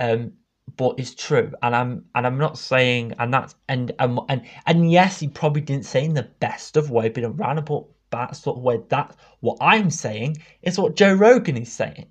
um 0.00 0.32
but 0.76 0.94
it's 0.98 1.14
true 1.14 1.52
and 1.62 1.74
i'm 1.74 2.04
and 2.14 2.26
i'm 2.26 2.38
not 2.38 2.58
saying 2.58 3.14
and 3.18 3.32
that's 3.32 3.54
and 3.68 3.92
and 3.98 4.18
and, 4.28 4.42
and 4.66 4.90
yes 4.90 5.20
he 5.20 5.28
probably 5.28 5.60
didn't 5.60 5.84
say 5.84 6.04
in 6.04 6.14
the 6.14 6.28
best 6.40 6.76
of 6.76 6.90
way 6.90 7.08
but 7.08 7.24
around 7.24 7.58
about 7.58 7.88
that 8.10 8.36
sort 8.36 8.58
of 8.58 8.62
way. 8.62 8.80
That's 8.88 9.16
what 9.40 9.58
I'm 9.60 9.90
saying 9.90 10.38
is 10.62 10.78
what 10.78 10.96
Joe 10.96 11.14
Rogan 11.14 11.56
is 11.56 11.72
saying. 11.72 12.06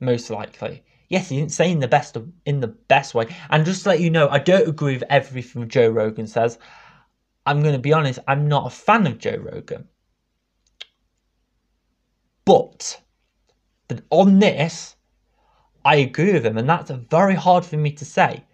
Most 0.00 0.30
likely. 0.30 0.82
Yes, 1.08 1.28
he 1.28 1.38
didn't 1.38 1.52
say 1.52 1.70
in 1.70 1.80
the 1.80 1.88
best 1.88 2.16
of, 2.16 2.30
in 2.44 2.60
the 2.60 2.68
best 2.68 3.14
way. 3.14 3.34
And 3.50 3.64
just 3.64 3.82
to 3.82 3.90
let 3.90 4.00
you 4.00 4.10
know, 4.10 4.28
I 4.28 4.38
don't 4.38 4.68
agree 4.68 4.94
with 4.94 5.04
everything 5.08 5.68
Joe 5.68 5.88
Rogan 5.88 6.26
says. 6.26 6.58
I'm 7.46 7.62
going 7.62 7.74
to 7.74 7.80
be 7.80 7.94
honest, 7.94 8.18
I'm 8.28 8.46
not 8.46 8.66
a 8.66 8.70
fan 8.70 9.06
of 9.06 9.18
Joe 9.18 9.36
Rogan. 9.36 9.88
But, 12.44 13.00
but 13.88 14.02
on 14.10 14.38
this, 14.38 14.96
I 15.88 15.94
agree 15.94 16.34
with 16.34 16.44
him, 16.44 16.58
and 16.58 16.68
that's 16.68 16.90
very 16.90 17.34
hard 17.34 17.64
for 17.64 17.78
me 17.78 17.92
to 17.92 18.04
say. 18.04 18.44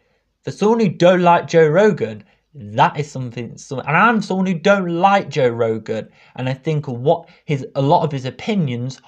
For 0.45 0.53
someone 0.53 0.79
who 0.79 0.89
don't 0.89 1.23
like 1.23 1.49
Joe 1.49 1.67
Rogan, 1.67 2.23
that 2.55 2.97
is 2.97 3.11
something. 3.11 3.59
So, 3.59 3.81
and 3.81 3.97
I'm 3.97 4.23
someone 4.23 4.47
who 4.47 4.55
don't 4.55 4.89
like 4.89 5.31
Joe 5.31 5.49
Rogan, 5.49 6.11
and 6.37 6.49
I 6.49 6.55
think 6.55 6.87
what 6.87 7.29
his 7.45 7.67
a 7.75 7.83
lot 7.83 8.05
of 8.05 8.13
his 8.13 8.25
opinions 8.25 9.01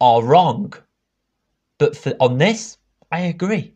are 0.00 0.22
wrong. 0.24 0.72
But 1.76 1.94
for 1.94 2.14
on 2.20 2.38
this, 2.38 2.78
I 3.12 3.20
agree. 3.34 3.74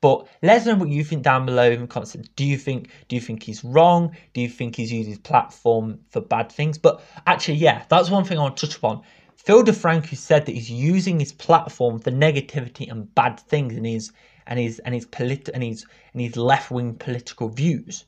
But 0.00 0.26
let 0.42 0.62
us 0.62 0.66
know 0.66 0.76
what 0.76 0.88
you 0.88 1.04
think 1.04 1.22
down 1.22 1.44
below 1.44 1.70
in 1.70 1.82
the 1.82 1.86
comments. 1.86 2.16
Do 2.34 2.46
you 2.46 2.56
think 2.56 2.88
do 3.08 3.16
you 3.16 3.20
think 3.20 3.42
he's 3.42 3.62
wrong? 3.62 4.16
Do 4.32 4.40
you 4.40 4.48
think 4.48 4.76
he's 4.76 4.90
used 4.90 5.10
his 5.10 5.18
platform 5.18 6.00
for 6.08 6.22
bad 6.22 6.50
things? 6.50 6.78
But 6.78 7.02
actually, 7.26 7.58
yeah, 7.58 7.84
that's 7.90 8.08
one 8.08 8.24
thing 8.24 8.38
I 8.38 8.42
want 8.42 8.56
to 8.56 8.66
touch 8.66 8.76
upon. 8.78 9.02
Phil 9.38 9.62
DeFranco 9.62 10.16
said 10.16 10.44
that 10.44 10.52
he's 10.52 10.70
using 10.70 11.20
his 11.20 11.32
platform 11.32 12.00
for 12.00 12.10
negativity 12.10 12.90
and 12.90 13.14
bad 13.14 13.40
things 13.40 13.74
and 13.74 13.86
his 13.86 14.12
and 14.46 14.58
his 14.58 14.78
and 14.80 14.94
his 14.94 15.06
polit 15.06 15.48
and 15.48 15.62
his 15.62 15.86
and 16.12 16.20
his 16.20 16.36
left 16.36 16.70
wing 16.70 16.94
political 16.96 17.48
views. 17.48 18.04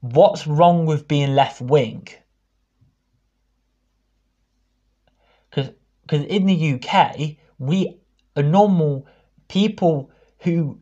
What's 0.00 0.46
wrong 0.46 0.86
with 0.86 1.08
being 1.08 1.34
left 1.34 1.60
wing? 1.60 2.06
Because 5.50 5.72
because 6.02 6.24
in 6.26 6.46
the 6.46 6.74
UK 6.74 7.36
we 7.58 7.98
are 8.36 8.42
normal 8.42 9.06
people 9.48 10.10
who 10.38 10.80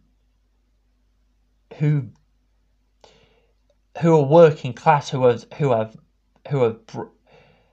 who 1.79 2.11
who 4.01 4.17
are 4.17 4.27
working 4.27 4.75
class 4.75 5.09
who 5.09 5.25
have 5.25 5.47
who 5.55 5.73
have 5.73 5.97
who 6.49 6.63
have 6.63 6.77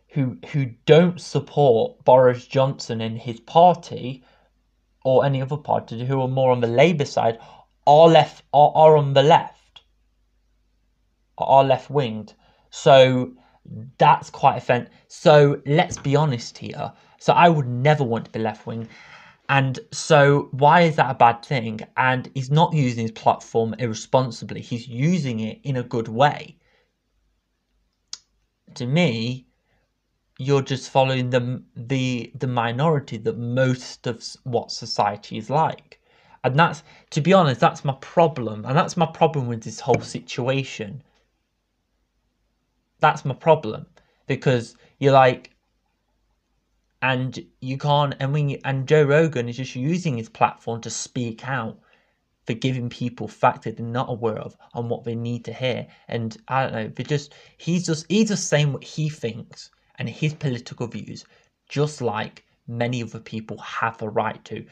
who 0.10 0.38
who 0.52 0.66
don't 0.86 1.20
support 1.20 2.04
Boris 2.04 2.46
Johnson 2.46 3.02
and 3.02 3.18
his 3.18 3.40
party 3.40 4.24
or 5.04 5.26
any 5.26 5.42
other 5.42 5.58
party 5.58 6.06
who 6.06 6.22
are 6.22 6.28
more 6.28 6.52
on 6.52 6.62
the 6.62 6.68
Labour 6.68 7.06
side 7.06 7.40
are 7.86 8.08
left 8.08 8.44
are, 8.54 8.72
are 8.76 8.98
on 8.98 9.14
the 9.14 9.24
left 9.24 9.82
are 11.38 11.64
left 11.64 11.90
winged 11.90 12.34
so 12.70 13.34
that's 13.98 14.30
quite 14.30 14.58
offensive 14.58 14.94
so 15.08 15.62
let's 15.66 15.98
be 15.98 16.16
honest 16.16 16.58
here. 16.58 16.92
So 17.20 17.34
I 17.34 17.48
would 17.50 17.68
never 17.68 18.04
want 18.04 18.26
to 18.26 18.32
be 18.32 18.40
left 18.40 18.68
wing 18.68 18.90
and 19.50 19.80
so, 19.92 20.48
why 20.52 20.82
is 20.82 20.96
that 20.96 21.12
a 21.12 21.16
bad 21.16 21.44
thing? 21.44 21.82
And 21.98 22.32
he's 22.34 22.50
not 22.50 22.74
using 22.74 23.04
his 23.04 23.12
platform 23.12 23.76
irresponsibly, 23.78 24.62
he's 24.62 24.88
using 24.88 25.42
it 25.42 25.60
in 25.64 25.76
a 25.76 25.84
good 25.84 26.08
way. 26.08 26.58
To 28.76 28.86
me, 28.86 29.46
you're 30.38 30.62
just 30.62 30.90
following 30.90 31.30
the, 31.30 31.64
the, 31.76 32.32
the 32.36 32.48
minority 32.48 33.18
that 33.18 33.38
most 33.38 34.08
of 34.08 34.24
what 34.44 34.72
society 34.72 35.38
is 35.38 35.50
like. 35.50 36.00
And 36.44 36.58
that's, 36.58 36.84
to 37.12 37.22
be 37.22 37.34
honest, 37.34 37.62
that's 37.62 37.86
my 37.86 37.96
problem. 38.02 38.66
And 38.66 38.78
that's 38.78 38.98
my 38.98 39.06
problem 39.06 39.48
with 39.48 39.64
this 39.64 39.80
whole 39.80 40.02
situation. 40.02 41.04
That's 43.00 43.24
my 43.24 43.36
problem. 43.36 43.86
Because 44.28 44.76
you're 45.00 45.14
like, 45.14 45.52
and 47.02 47.46
you 47.60 47.78
can't 47.78 48.16
and 48.20 48.32
when 48.32 48.48
you, 48.50 48.60
and 48.64 48.88
Joe 48.88 49.04
Rogan 49.04 49.50
is 49.50 49.58
just 49.58 49.76
using 49.76 50.18
his 50.18 50.30
platform 50.30 50.80
to 50.82 50.90
speak 50.90 51.46
out 51.48 51.78
for 52.46 52.54
giving 52.54 52.90
people 52.90 53.28
facts 53.28 53.66
that 53.66 53.78
they're 53.78 53.86
not 53.86 54.10
aware 54.10 54.38
of 54.38 54.56
and 54.74 54.90
what 54.90 55.04
they 55.04 55.16
need 55.16 55.46
to 55.46 55.54
hear 55.54 55.88
and 56.08 56.38
I 56.48 56.64
don't 56.64 56.74
know 56.74 56.88
they 56.88 57.04
just 57.04 57.34
he's 57.58 57.86
just 57.86 58.06
he's 58.10 58.30
just 58.30 58.48
saying 58.50 58.74
what 58.74 58.84
he 58.84 59.10
thinks 59.10 59.70
and 59.98 60.10
his 60.10 60.34
political 60.34 60.88
views 60.88 61.26
just 61.70 62.02
like 62.02 62.46
many 62.68 63.04
other 63.04 63.20
people 63.20 63.58
have 63.60 64.02
a 64.02 64.10
right 64.10 64.44
to 64.46 64.66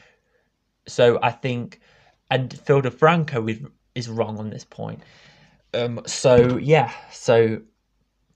so 0.86 1.18
I 1.22 1.30
think 1.30 1.80
and 2.30 2.58
Phil 2.58 2.82
DeFranco 2.82 3.50
is 3.50 3.60
is 3.94 4.08
wrong 4.08 4.38
on 4.38 4.50
this 4.50 4.64
point 4.64 5.02
um 5.74 6.00
so 6.06 6.58
yeah 6.58 6.92
so 7.10 7.60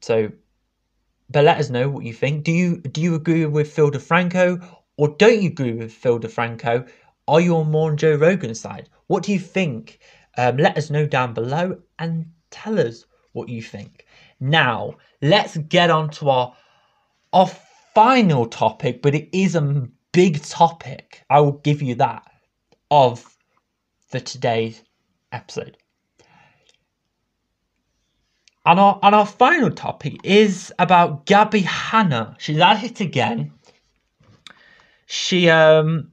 so 0.01 0.31
but 1.31 1.44
let 1.44 1.59
us 1.59 1.70
know 1.70 1.88
what 1.88 2.05
you 2.05 2.12
think. 2.12 2.44
Do 2.44 2.53
you 2.53 2.81
do 2.81 3.01
you 3.01 3.14
agree 3.14 3.46
with 3.46 3.72
Phil 3.72 3.90
DeFranco 3.90 4.64
or 4.96 5.09
don't 5.09 5.40
you 5.40 5.49
agree 5.49 5.72
with 5.72 5.92
Phil 5.92 6.20
DeFranco? 6.20 6.88
Are 7.29 7.41
you 7.41 7.57
on 7.57 7.71
more 7.71 7.91
on 7.91 7.97
Joe 7.97 8.15
Rogan's 8.15 8.61
side? 8.61 8.89
What 9.09 9.23
do 9.23 9.33
you 9.33 9.39
think? 9.39 9.99
Um, 10.39 10.57
let 10.59 10.77
us 10.77 10.91
know 10.91 11.07
down 11.07 11.35
below 11.35 11.79
and 11.99 12.27
tell 12.51 12.79
us 12.79 13.05
what 13.33 13.49
you 13.49 13.62
think. 13.62 14.07
Now, 14.39 14.95
let's 15.23 15.57
get 15.57 15.91
on 15.91 16.11
to 16.11 16.31
our, 16.31 16.55
our 17.33 17.51
final 17.95 18.47
topic, 18.47 19.03
but 19.03 19.15
it 19.15 19.29
is 19.33 19.55
a 19.55 19.89
big 20.12 20.43
topic. 20.43 21.25
I 21.29 21.41
will 21.41 21.53
give 21.53 21.83
you 21.83 21.97
that 21.97 22.31
of 22.91 23.37
the 24.11 24.21
today's 24.21 24.83
episode. 25.33 25.77
And 28.65 28.81
our, 28.81 28.99
and 29.03 29.15
our 29.15 29.27
final 29.27 29.71
topic 29.71 30.19
is 30.25 30.73
about 30.79 31.27
Gabbie 31.27 31.65
Hanna. 31.65 32.37
She's 32.39 32.59
at 32.59 32.83
it 32.83 33.01
again. 33.01 33.53
She 35.07 35.49
um 35.49 36.11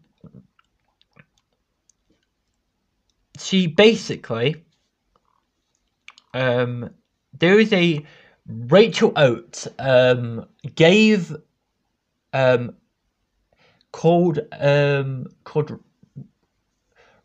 she 3.39 3.67
basically 3.67 4.63
um 6.34 6.89
there 7.39 7.60
is 7.60 7.72
a 7.74 8.06
Rachel 8.48 9.13
Oates 9.15 9.67
um 9.80 10.46
gave 10.76 11.36
um 12.34 12.76
called 13.91 14.39
um 14.60 15.28
called 15.43 15.80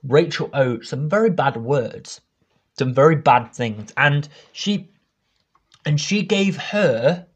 Rachel 0.02 0.50
Oates 0.54 0.88
some 0.90 1.08
very 1.08 1.30
bad 1.30 1.56
words, 1.56 2.20
some 2.78 2.94
very 2.94 3.16
bad 3.16 3.52
things, 3.54 3.92
and 3.96 4.28
she 4.52 4.90
and 5.84 6.00
she 6.00 6.22
gave 6.22 6.56
her 6.56 7.26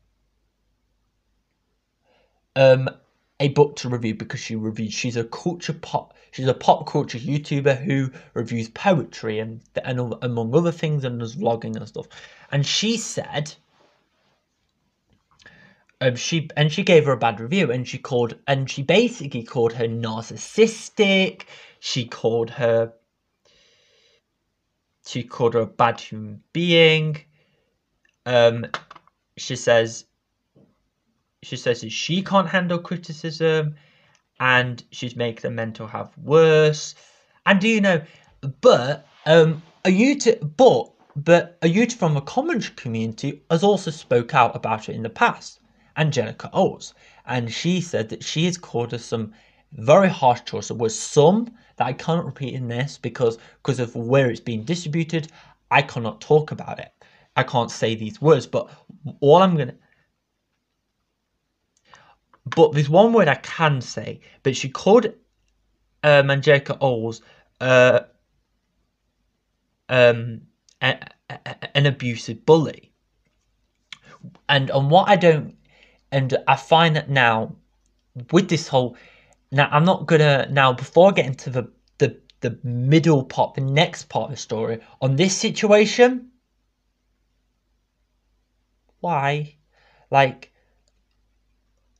um 2.57 2.89
a 3.41 3.49
book 3.49 3.77
to 3.77 3.89
review 3.89 4.15
because 4.15 4.41
she 4.41 4.55
reviewed 4.55 4.93
she's 4.93 5.17
a 5.17 5.25
culture 5.25 5.73
pop 5.73 6.15
she's 6.33 6.49
a 6.49 6.55
pop 6.55 6.87
culture 6.89 7.19
youtuber 7.19 7.81
who 7.81 8.11
reviews 8.35 8.69
poetry 8.71 9.39
and, 9.39 9.61
and 9.85 10.15
among 10.23 10.53
other 10.55 10.73
things 10.73 11.05
and 11.05 11.21
does 11.21 11.37
vlogging 11.37 11.77
and 11.77 11.87
stuff. 11.87 12.09
And 12.51 12.67
she 12.67 12.97
said 12.97 13.55
um, 16.01 16.17
she 16.17 16.51
and 16.57 16.73
she 16.73 16.83
gave 16.83 17.05
her 17.05 17.13
a 17.13 17.17
bad 17.17 17.39
review 17.39 17.71
and 17.71 17.87
she 17.87 17.99
called 17.99 18.37
and 18.49 18.69
she 18.69 18.83
basically 18.83 19.45
called 19.45 19.75
her 19.75 19.87
narcissistic. 19.87 21.43
She 21.79 22.07
called 22.07 22.51
her 22.51 22.93
she 25.07 25.23
called 25.23 25.55
her 25.55 25.61
a 25.61 25.67
bad 25.67 26.01
human 26.01 26.43
being. 26.53 27.19
Um, 28.25 28.67
she 29.37 29.55
says 29.55 30.07
she 31.43 31.57
says 31.57 31.83
that 31.83 31.93
she 31.93 32.23
can't 32.23 32.49
handle 32.49 32.79
criticism 32.79 33.75
and 34.43 34.83
she's 34.91 35.15
making 35.15 35.43
the 35.43 35.51
mental 35.51 35.87
health 35.87 36.13
worse. 36.19 36.97
And 37.47 37.61
do 37.61 37.69
you 37.69 37.81
know, 37.81 38.03
but 38.61 39.07
um, 39.25 39.63
a 39.85 39.89
YouTube, 39.89 40.57
but 40.57 40.91
but 41.15 41.59
a 41.63 41.69
youth 41.69 41.93
from 41.93 42.15
the 42.15 42.23
commentary 42.23 42.75
community 42.75 43.43
has 43.51 43.63
also 43.63 43.93
spoke 43.93 44.35
out 44.35 44.57
about 44.57 44.89
it 44.89 44.97
in 44.97 45.05
the 45.05 45.11
past. 45.11 45.61
Angelica 45.97 46.51
Oles, 46.53 46.93
and 47.25 47.53
she 47.53 47.81
said 47.81 48.09
that 48.09 48.25
she 48.25 48.47
has 48.47 48.59
called 48.59 48.93
us 48.93 49.05
some 49.05 49.33
very 49.75 50.09
harsh 50.09 50.41
choices. 50.45 50.69
There 50.69 50.77
was 50.77 50.99
some 50.99 51.53
that 51.77 51.87
I 51.87 51.93
cannot 51.93 52.25
repeat 52.25 52.55
in 52.55 52.67
this 52.67 52.99
because 52.99 53.39
because 53.63 53.79
of 53.79 53.95
where 53.95 54.29
it's 54.29 54.41
being 54.41 54.65
distributed. 54.65 55.29
I 55.71 55.83
cannot 55.83 56.21
talk 56.21 56.51
about 56.51 56.81
it. 56.81 56.93
I 57.37 57.45
can't 57.45 57.71
say 57.71 57.95
these 57.95 58.21
words, 58.21 58.49
but 58.49 58.69
all 59.21 59.41
I'm 59.41 59.57
gonna. 59.57 59.77
But 62.47 62.73
there's 62.73 62.89
one 62.89 63.13
word 63.13 63.29
I 63.29 63.37
can 63.37 63.81
say. 63.81 64.21
But 64.43 64.57
she 64.57 64.69
called 64.69 65.07
um, 66.03 66.31
Angelica 66.31 66.77
Oles 66.81 67.23
uh, 67.61 68.01
um, 69.89 70.43
a, 70.81 70.99
a, 71.31 71.77
an 71.77 71.87
abusive 71.87 72.45
bully. 72.45 72.93
And 74.49 74.71
on 74.71 74.89
what 74.89 75.09
I 75.09 75.17
don't, 75.17 75.57
and 76.11 76.37
I 76.47 76.57
find 76.57 76.97
that 76.97 77.09
now 77.09 77.57
with 78.31 78.49
this 78.49 78.69
whole, 78.69 78.97
now 79.51 79.69
I'm 79.71 79.85
not 79.85 80.07
gonna 80.07 80.49
now 80.51 80.73
before 80.73 81.11
I 81.11 81.13
get 81.13 81.27
into 81.27 81.51
the 81.51 81.71
the 81.99 82.19
the 82.41 82.59
middle 82.63 83.25
part, 83.25 83.55
the 83.55 83.61
next 83.61 84.09
part 84.09 84.27
of 84.27 84.31
the 84.33 84.37
story 84.37 84.81
on 85.01 85.17
this 85.17 85.37
situation 85.37 86.33
why? 89.03 89.57
Like, 90.11 90.52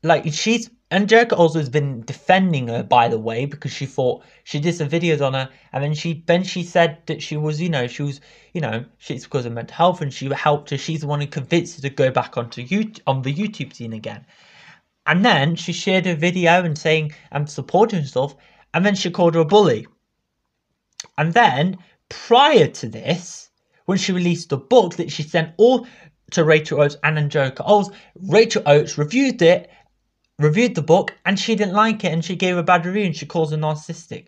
like 0.03 0.33
she's 0.33 0.71
Angelica 0.93 1.35
also 1.35 1.59
has 1.59 1.71
been 1.71 2.03
defending 2.03 2.69
her, 2.69 2.83
by 2.83 3.09
the 3.09 3.19
way, 3.19 3.47
because 3.47 3.73
she 3.73 3.87
thought 3.87 4.23
she 4.45 4.61
did 4.61 4.75
some 4.75 4.91
videos 4.91 5.27
on 5.27 5.33
her, 5.33 5.49
and 5.73 5.83
then 5.83 5.95
she 5.95 6.23
then 6.27 6.43
she 6.45 6.63
said 6.63 6.99
that 7.07 7.23
she 7.23 7.39
was, 7.39 7.63
you 7.63 7.71
know, 7.71 7.87
she 7.87 8.03
was, 8.03 8.21
you 8.53 8.61
know, 8.61 8.85
she's 8.99 9.25
because 9.25 9.47
of 9.47 9.55
mental 9.55 9.75
health, 9.75 10.03
and 10.03 10.13
she 10.13 10.31
helped 10.31 10.69
her. 10.69 10.77
She's 10.77 11.01
the 11.01 11.07
one 11.07 11.23
who 11.23 11.27
convinced 11.27 11.77
her 11.77 11.83
to 11.83 11.89
go 11.89 12.11
back 12.11 12.37
onto 12.37 12.63
YouTube, 12.63 13.01
on 13.07 13.23
the 13.23 13.33
YouTube 13.33 13.73
scene 13.75 13.95
again. 13.95 14.27
And 15.07 15.25
then 15.25 15.57
she 15.57 15.73
shared 15.73 16.07
a 16.07 16.15
video 16.15 16.63
and 16.63 16.77
saying 16.77 17.15
I'm 17.33 17.47
supporting 17.47 18.01
and 18.01 18.09
stuff, 18.09 18.37
and 18.75 18.85
then 18.85 18.95
she 18.95 19.11
called 19.11 19.35
her 19.35 19.41
a 19.41 19.47
bully. 19.47 19.87
And 21.17 21.33
then 21.33 21.79
prior 22.11 22.67
to 22.67 22.89
this, 22.89 23.49
when 23.87 23.97
she 23.97 24.13
released 24.13 24.51
the 24.51 24.59
book 24.59 24.97
that 24.97 25.11
she 25.11 25.23
sent 25.23 25.55
all 25.57 25.87
to 26.33 26.45
Rachel 26.45 26.83
Oates 26.83 26.97
and 27.03 27.19
Angelica 27.19 27.65
Oles, 27.65 27.91
Rachel 28.29 28.63
Oates 28.67 28.99
reviewed 28.99 29.41
it 29.41 29.71
reviewed 30.43 30.75
the 30.75 30.83
book 30.83 31.15
and 31.25 31.39
she 31.39 31.55
didn't 31.55 31.75
like 31.75 32.05
it 32.05 32.13
and 32.13 32.25
she 32.25 32.37
gave 32.37 32.57
a 32.57 32.63
bad 32.63 32.85
review 32.87 33.05
and 33.05 33.17
she 33.17 33.27
calls 33.27 33.51
her 33.51 33.57
narcissistic. 33.57 34.27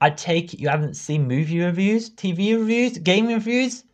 I 0.00 0.10
take 0.10 0.52
it 0.52 0.60
you 0.60 0.68
haven't 0.68 0.96
seen 0.96 1.28
movie 1.28 1.60
reviews, 1.60 2.10
TV 2.10 2.58
reviews, 2.58 2.98
game 2.98 3.28
reviews? 3.28 3.84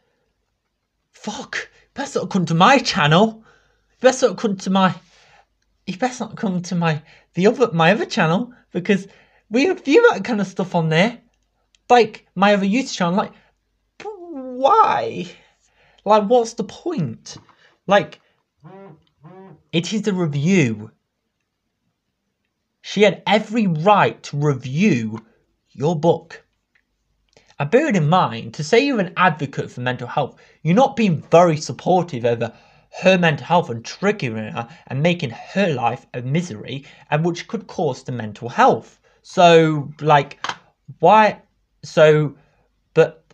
Fuck. 1.12 1.68
You 1.72 1.88
best 1.94 2.16
not 2.16 2.30
come 2.30 2.46
to 2.46 2.54
my 2.54 2.78
channel. 2.78 3.44
You 3.92 3.98
best 4.00 4.22
not 4.22 4.36
come 4.36 4.56
to 4.56 4.70
my 4.70 4.94
you 5.86 5.96
best 5.96 6.20
not 6.20 6.36
come 6.36 6.62
to 6.62 6.74
my 6.74 7.02
the 7.34 7.46
other 7.46 7.70
my 7.72 7.92
other 7.92 8.06
channel 8.06 8.52
because 8.72 9.06
we 9.50 9.68
review 9.68 10.08
that 10.10 10.24
kind 10.24 10.40
of 10.40 10.46
stuff 10.46 10.74
on 10.74 10.88
there. 10.88 11.20
Like 11.88 12.26
my 12.34 12.54
other 12.54 12.66
YouTube 12.66 12.94
channel, 12.94 13.14
like 13.14 13.32
why? 14.02 15.26
Like 16.04 16.24
what's 16.24 16.54
the 16.54 16.64
point? 16.64 17.36
Like, 17.90 18.20
it 19.72 19.92
is 19.92 20.06
a 20.06 20.14
review. 20.14 20.92
She 22.82 23.02
had 23.02 23.20
every 23.26 23.66
right 23.66 24.22
to 24.22 24.36
review 24.36 25.26
your 25.70 25.98
book. 25.98 26.44
And 27.58 27.68
bearing 27.68 27.96
in 27.96 28.08
mind, 28.08 28.54
to 28.54 28.62
say 28.62 28.78
you're 28.78 29.00
an 29.00 29.12
advocate 29.16 29.72
for 29.72 29.80
mental 29.80 30.06
health, 30.06 30.40
you're 30.62 30.76
not 30.76 30.94
being 30.94 31.20
very 31.32 31.56
supportive 31.56 32.24
over 32.24 32.52
her 33.02 33.18
mental 33.18 33.44
health 33.44 33.70
and 33.70 33.82
triggering 33.82 34.52
her 34.52 34.68
and 34.86 35.02
making 35.02 35.30
her 35.30 35.74
life 35.74 36.06
a 36.14 36.22
misery 36.22 36.84
and 37.10 37.24
which 37.24 37.48
could 37.48 37.66
cause 37.66 38.04
the 38.04 38.12
mental 38.12 38.48
health. 38.48 39.00
So 39.22 39.92
like 40.00 40.38
why 41.00 41.42
so 41.82 42.36
but 42.94 43.24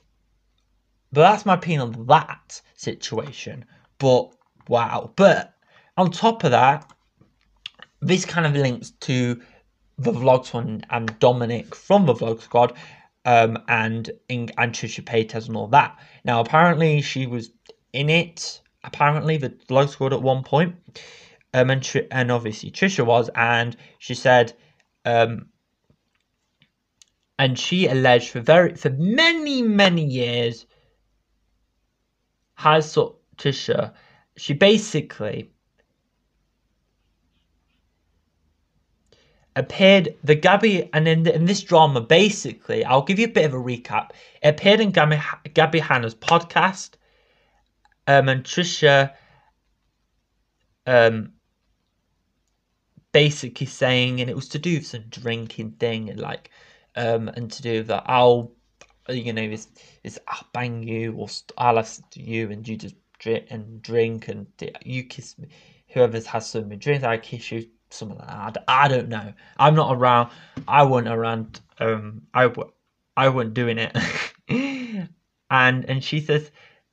but 1.12 1.20
that's 1.20 1.44
my 1.44 1.54
opinion 1.54 1.82
on 1.82 2.06
that 2.06 2.62
situation. 2.74 3.66
But 3.98 4.35
wow. 4.68 5.12
But 5.16 5.54
on 5.96 6.10
top 6.10 6.44
of 6.44 6.50
that, 6.50 6.90
this 8.00 8.24
kind 8.24 8.46
of 8.46 8.54
links 8.54 8.90
to 9.00 9.40
the 9.98 10.12
vlog 10.12 10.52
one 10.52 10.84
and 10.90 11.18
Dominic 11.18 11.74
from 11.74 12.06
the 12.06 12.14
vlog 12.14 12.40
squad 12.42 12.76
um, 13.24 13.58
and 13.68 14.10
and 14.28 14.50
Trisha 14.56 15.02
Paytas 15.02 15.48
and 15.48 15.56
all 15.56 15.68
that. 15.68 15.98
Now 16.24 16.40
apparently 16.40 17.02
she 17.02 17.26
was 17.26 17.50
in 17.92 18.08
it. 18.08 18.60
Apparently 18.84 19.36
the 19.36 19.50
vlog 19.50 19.88
squad 19.88 20.12
at 20.12 20.22
one 20.22 20.44
point, 20.44 20.76
um, 21.52 21.70
and 21.70 22.06
and 22.10 22.30
obviously 22.30 22.70
Trisha 22.70 23.04
was, 23.04 23.28
and 23.34 23.76
she 23.98 24.14
said, 24.14 24.52
um, 25.04 25.46
and 27.38 27.58
she 27.58 27.88
alleged 27.88 28.30
for 28.30 28.40
very 28.40 28.74
for 28.74 28.90
many 28.90 29.62
many 29.62 30.04
years 30.04 30.66
has 32.54 32.90
so 32.90 33.16
Trisha 33.36 33.92
she 34.36 34.52
basically 34.52 35.50
appeared 39.54 40.14
the 40.22 40.36
Gabbie 40.36 40.90
and 40.92 41.08
in, 41.08 41.26
in 41.26 41.46
this 41.46 41.62
drama 41.62 42.00
basically 42.00 42.84
I'll 42.84 43.02
give 43.02 43.18
you 43.18 43.26
a 43.26 43.30
bit 43.30 43.46
of 43.46 43.54
a 43.54 43.56
recap 43.56 44.10
it 44.42 44.48
appeared 44.48 44.80
in 44.80 44.92
Gabbie, 44.92 45.22
Gabbie 45.54 45.80
Hanna's 45.80 46.14
podcast 46.14 46.90
um, 48.06 48.28
and 48.28 48.44
Trisha 48.44 49.14
um, 50.86 51.32
basically 53.12 53.66
saying 53.66 54.20
and 54.20 54.28
it 54.28 54.36
was 54.36 54.48
to 54.50 54.58
do 54.58 54.74
with 54.74 54.86
some 54.86 55.04
drinking 55.08 55.72
thing 55.72 56.10
and 56.10 56.20
like 56.20 56.50
um, 56.94 57.28
and 57.28 57.50
to 57.52 57.62
do 57.62 57.78
with 57.78 57.86
that 57.86 58.04
I'll 58.06 58.52
you 59.08 59.32
know 59.32 59.48
this 59.48 59.68
this 60.02 60.18
I'll 60.28 60.46
bang 60.52 60.82
you 60.82 61.14
or 61.14 61.28
I'll 61.56 61.76
have 61.76 61.90
you 62.14 62.50
and 62.50 62.66
you 62.68 62.76
just 62.76 62.94
drink 63.18 63.46
and 63.50 63.82
drink 63.82 64.28
and 64.28 64.46
you 64.84 65.04
kiss 65.04 65.38
me. 65.38 65.48
Whoever 65.88 66.20
has 66.20 66.48
some 66.48 66.68
drinks, 66.68 67.04
I 67.04 67.18
kiss 67.18 67.50
you. 67.52 67.66
Something 67.90 68.18
like 68.18 68.54
that. 68.54 68.64
I 68.66 68.88
don't 68.88 69.08
know. 69.08 69.32
I'm 69.58 69.74
not 69.74 69.96
around. 69.96 70.30
I 70.66 70.82
wasn't 70.82 71.14
around. 71.14 71.60
Um, 71.78 72.22
I 72.34 72.52
I 73.16 73.28
wasn't 73.28 73.54
doing 73.54 73.78
it. 73.78 73.96
and 75.50 75.84
and 75.88 76.02
she 76.02 76.20
says, 76.20 76.50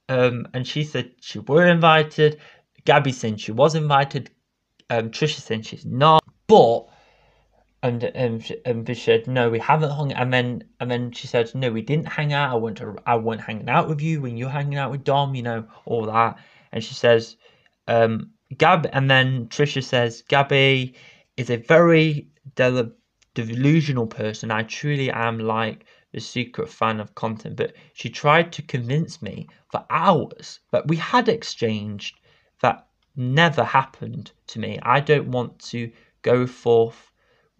um, 0.10 0.48
and 0.54 0.68
she 0.68 0.84
said 0.84 1.12
she 1.20 1.40
were 1.40 1.66
invited. 1.66 2.40
Gabbie 2.86 3.14
said 3.14 3.40
she 3.40 3.52
was 3.52 3.76
invited. 3.76 4.30
Um, 4.90 5.10
Trisha 5.10 5.40
said 5.40 5.66
she's 5.66 5.86
not. 5.86 6.24
But 6.48 6.88
and 7.84 8.04
and 8.06 8.56
and 8.65 8.88
she 8.88 8.96
said 8.96 9.28
no 9.28 9.50
we 9.50 9.60
haven't 9.60 9.91
hung 9.91 10.13
and 10.13 10.34
then 10.34 10.63
and 10.80 10.89
then 10.89 11.12
she 11.12 11.28
said 11.28 11.54
no 11.54 11.69
we 11.69 11.82
didn't 11.82 12.08
hang 12.08 12.32
out. 12.32 12.52
I 12.52 12.56
went 12.56 12.78
to 12.78 12.96
i 13.06 13.15
went 13.15 13.41
hanging 13.41 13.69
out 13.69 13.89
with 13.89 14.02
you 14.02 14.22
when 14.22 14.38
you're 14.38 14.50
hanging 14.50 14.78
out 14.78 14.89
with 14.89 15.04
dom 15.04 15.36
you 15.36 15.43
know 15.43 15.65
all 15.86 16.06
that. 16.06 16.38
And 16.72 16.82
she 16.84 16.93
says 16.93 17.36
um 17.89 18.32
gab 18.58 18.89
and 18.93 19.12
then 19.12 19.48
trisha 19.48 19.84
says 19.84 20.24
gabbie 20.30 20.96
is 21.36 21.50
a 21.50 21.58
very 21.58 22.28
del- 22.56 22.91
delusional 23.34 24.08
person. 24.08 24.50
I 24.50 24.63
truly 24.63 25.12
am 25.12 25.39
like 25.39 25.86
the 26.13 26.22
secret 26.22 26.69
fan 26.69 27.02
of 27.02 27.15
content. 27.15 27.58
But 27.58 27.74
she 27.93 28.10
tried 28.10 28.54
to 28.54 28.62
convince 28.62 29.22
me 29.22 29.48
for 29.69 29.86
hours 29.89 30.60
that 30.72 30.88
we 30.88 30.96
had 30.96 31.28
exchanged. 31.28 32.17
That 32.62 32.88
never 33.17 33.63
happened 33.65 34.32
to 34.48 34.60
me. 34.60 34.80
I 34.84 35.02
don't 35.02 35.28
want 35.28 35.60
to 35.72 35.91
go 36.22 36.48
forth 36.48 37.12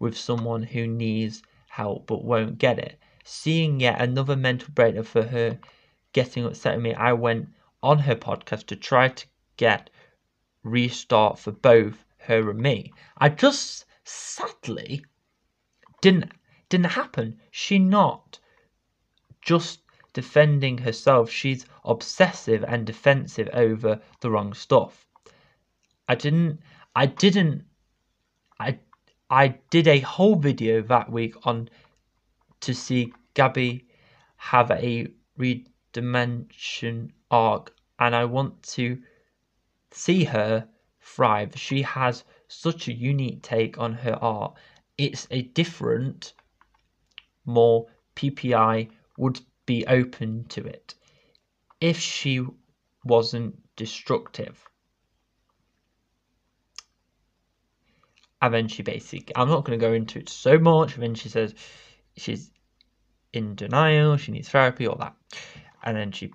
with 0.04 0.18
someone 0.18 0.62
who 0.62 0.86
needs 0.86 1.42
help 1.66 2.06
but 2.06 2.22
won't 2.22 2.58
get 2.58 2.78
it. 2.78 3.00
Seeing 3.24 3.80
yet 3.80 4.02
another 4.02 4.36
mental 4.36 4.68
breakdown 4.74 5.04
for 5.04 5.22
her 5.22 5.58
getting 6.12 6.44
upset 6.44 6.74
with 6.74 6.84
me, 6.84 6.92
I 6.92 7.14
went 7.14 7.48
on 7.82 8.00
her 8.00 8.14
podcast 8.14 8.66
to 8.66 8.76
try 8.76 9.08
to 9.08 9.26
get 9.56 9.88
restart 10.62 11.38
for 11.38 11.52
both 11.52 12.04
her 12.18 12.50
and 12.50 12.60
me. 12.60 12.92
I 13.16 13.30
just 13.30 13.86
sadly 14.04 15.02
didn't 16.02 16.32
didn't 16.68 16.92
happen. 16.92 17.40
She 17.50 17.78
not 17.78 18.38
just 19.40 19.80
defending 20.12 20.76
herself, 20.76 21.30
she's 21.30 21.64
obsessive 21.82 22.62
and 22.68 22.86
defensive 22.86 23.48
over 23.54 24.02
the 24.20 24.30
wrong 24.30 24.52
stuff. 24.52 25.08
I 26.06 26.14
didn't 26.14 26.60
I 26.94 27.06
didn't 27.06 27.64
I 28.60 28.80
I 29.30 29.48
did 29.70 29.88
a 29.88 30.00
whole 30.00 30.36
video 30.36 30.82
that 30.82 31.10
week 31.10 31.34
on 31.46 31.70
to 32.60 32.74
see 32.74 33.12
Gabbie 33.34 33.86
have 34.36 34.70
a 34.70 35.08
redemption 35.36 37.12
arc 37.30 37.74
and 37.98 38.14
I 38.14 38.24
want 38.26 38.62
to 38.74 39.02
see 39.90 40.24
her 40.24 40.68
thrive. 41.00 41.56
She 41.56 41.82
has 41.82 42.24
such 42.48 42.88
a 42.88 42.92
unique 42.92 43.42
take 43.42 43.78
on 43.78 43.94
her 43.94 44.14
art. 44.22 44.56
It's 44.98 45.26
a 45.30 45.42
different, 45.42 46.34
more 47.44 47.86
PPI 48.16 48.90
would 49.16 49.40
be 49.66 49.86
open 49.86 50.44
to 50.48 50.64
it 50.64 50.94
if 51.80 51.98
she 51.98 52.46
wasn't 53.04 53.58
destructive. 53.76 54.64
And 58.44 58.52
then 58.52 58.68
she 58.68 58.82
basically, 58.82 59.34
I'm 59.34 59.48
not 59.48 59.64
going 59.64 59.78
to 59.78 59.86
go 59.86 59.94
into 59.94 60.18
it 60.18 60.28
so 60.28 60.58
much. 60.58 60.94
And 60.94 61.02
then 61.02 61.14
she 61.14 61.30
says 61.30 61.54
she's 62.14 62.50
in 63.32 63.54
denial, 63.54 64.18
she 64.18 64.32
needs 64.32 64.50
therapy, 64.50 64.86
all 64.86 64.98
that. 64.98 65.14
And 65.82 65.96
then 65.96 66.12
she, 66.12 66.30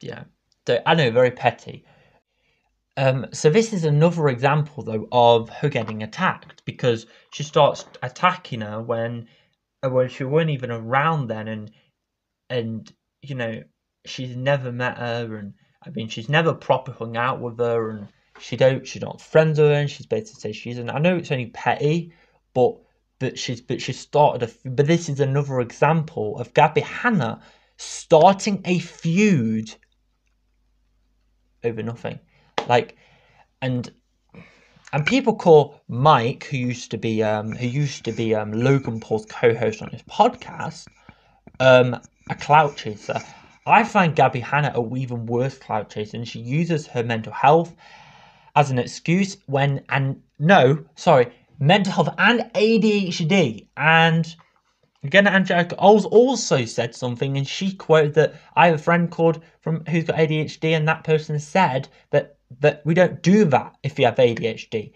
yeah. 0.00 0.24
So 0.66 0.80
I 0.86 0.94
know, 0.94 1.10
very 1.10 1.30
petty. 1.30 1.84
Um, 2.96 3.26
so 3.32 3.50
this 3.50 3.74
is 3.74 3.84
another 3.84 4.28
example, 4.28 4.82
though, 4.82 5.06
of 5.12 5.50
her 5.50 5.68
getting 5.68 6.02
attacked 6.02 6.64
because 6.64 7.06
she 7.30 7.42
starts 7.42 7.84
attacking 8.02 8.62
her 8.62 8.82
when, 8.82 9.28
uh, 9.82 9.90
when 9.90 10.08
she 10.08 10.24
weren't 10.24 10.50
even 10.50 10.70
around 10.70 11.28
then, 11.28 11.46
and 11.46 11.70
and 12.50 12.90
you 13.20 13.34
know 13.34 13.62
she's 14.06 14.34
never 14.34 14.72
met 14.72 14.96
her, 14.96 15.36
and 15.36 15.54
I 15.84 15.90
mean 15.90 16.08
she's 16.08 16.28
never 16.28 16.54
proper 16.54 16.92
hung 16.92 17.16
out 17.16 17.40
with 17.40 17.58
her, 17.58 17.90
and 17.90 18.08
she 18.40 18.56
don't 18.56 18.86
she's 18.86 19.02
not 19.02 19.20
friends 19.20 19.58
with 19.58 19.70
her 19.70 19.88
she's 19.88 20.06
basically 20.06 20.40
say 20.40 20.52
she's 20.52 20.78
and 20.78 20.90
I 20.90 20.98
know 20.98 21.16
it's 21.16 21.32
only 21.32 21.46
petty, 21.46 22.12
but 22.54 22.76
but 23.18 23.38
she's 23.38 23.60
but 23.60 23.80
she 23.80 23.92
started 23.92 24.48
a 24.48 24.68
but 24.68 24.86
this 24.86 25.08
is 25.08 25.20
another 25.20 25.60
example 25.60 26.38
of 26.38 26.54
Gabbie 26.54 26.82
Hanna 26.82 27.40
starting 27.76 28.60
a 28.64 28.78
feud 28.78 29.74
over 31.64 31.82
nothing. 31.82 32.18
Like 32.68 32.96
and 33.62 33.90
and 34.92 35.04
people 35.04 35.36
call 35.36 35.82
Mike, 35.88 36.44
who 36.44 36.56
used 36.56 36.90
to 36.92 36.98
be 36.98 37.22
um, 37.22 37.52
who 37.52 37.66
used 37.66 38.04
to 38.04 38.12
be 38.12 38.34
um, 38.34 38.52
Logan 38.52 39.00
Paul's 39.00 39.26
co-host 39.26 39.82
on 39.82 39.90
his 39.90 40.02
podcast, 40.02 40.86
um, 41.60 42.00
a 42.30 42.34
clout 42.34 42.76
chaser. 42.76 43.20
I 43.66 43.84
find 43.84 44.16
Gabbie 44.16 44.40
Hanna 44.42 44.72
a 44.74 44.96
even 44.96 45.26
worse 45.26 45.58
clout 45.58 45.90
chaser, 45.90 46.16
and 46.16 46.26
she 46.26 46.40
uses 46.40 46.86
her 46.86 47.02
mental 47.02 47.32
health 47.32 47.74
as 48.58 48.72
an 48.72 48.78
excuse 48.80 49.36
when 49.46 49.84
and 49.88 50.20
no, 50.40 50.84
sorry, 50.96 51.32
mental 51.60 51.92
health 51.92 52.12
and 52.18 52.40
ADHD. 52.54 53.68
And 53.76 54.34
again, 55.04 55.28
Angelica 55.28 55.76
Oles 55.78 56.04
also 56.06 56.64
said 56.64 56.92
something, 56.92 57.36
and 57.36 57.46
she 57.46 57.72
quoted 57.72 58.14
that 58.14 58.34
I 58.56 58.66
have 58.66 58.74
a 58.74 58.82
friend 58.82 59.08
called 59.08 59.40
from 59.60 59.84
who's 59.84 60.04
got 60.04 60.16
ADHD, 60.16 60.76
and 60.76 60.88
that 60.88 61.04
person 61.04 61.38
said 61.38 61.88
that 62.10 62.36
that 62.60 62.82
we 62.84 62.94
don't 62.94 63.22
do 63.22 63.44
that 63.44 63.76
if 63.84 63.96
you 63.96 64.06
have 64.06 64.16
ADHD. 64.16 64.92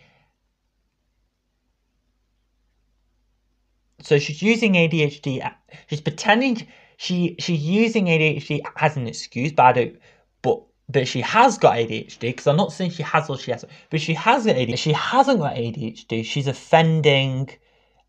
So 4.00 4.18
she's 4.18 4.42
using 4.42 4.72
ADHD. 4.72 5.54
She's 5.86 6.00
pretending 6.00 6.66
she 6.96 7.36
she's 7.38 7.62
using 7.62 8.06
ADHD 8.06 8.60
as 8.74 8.96
an 8.96 9.06
excuse, 9.06 9.52
but 9.52 9.66
I 9.66 9.72
don't. 9.72 9.98
But 10.42 10.62
but 10.92 11.08
she 11.08 11.20
has 11.22 11.58
got 11.58 11.76
ADHD 11.76 12.20
because 12.20 12.46
I'm 12.46 12.56
not 12.56 12.72
saying 12.72 12.90
she 12.90 13.02
has 13.02 13.28
or 13.30 13.38
she 13.38 13.50
hasn't, 13.50 13.72
but 13.90 14.00
she 14.00 14.14
has 14.14 14.44
got 14.44 14.56
ADHD. 14.56 14.78
She 14.78 14.92
hasn't 14.92 15.38
got 15.38 15.54
ADHD. 15.54 16.24
She's 16.24 16.46
offending 16.46 17.48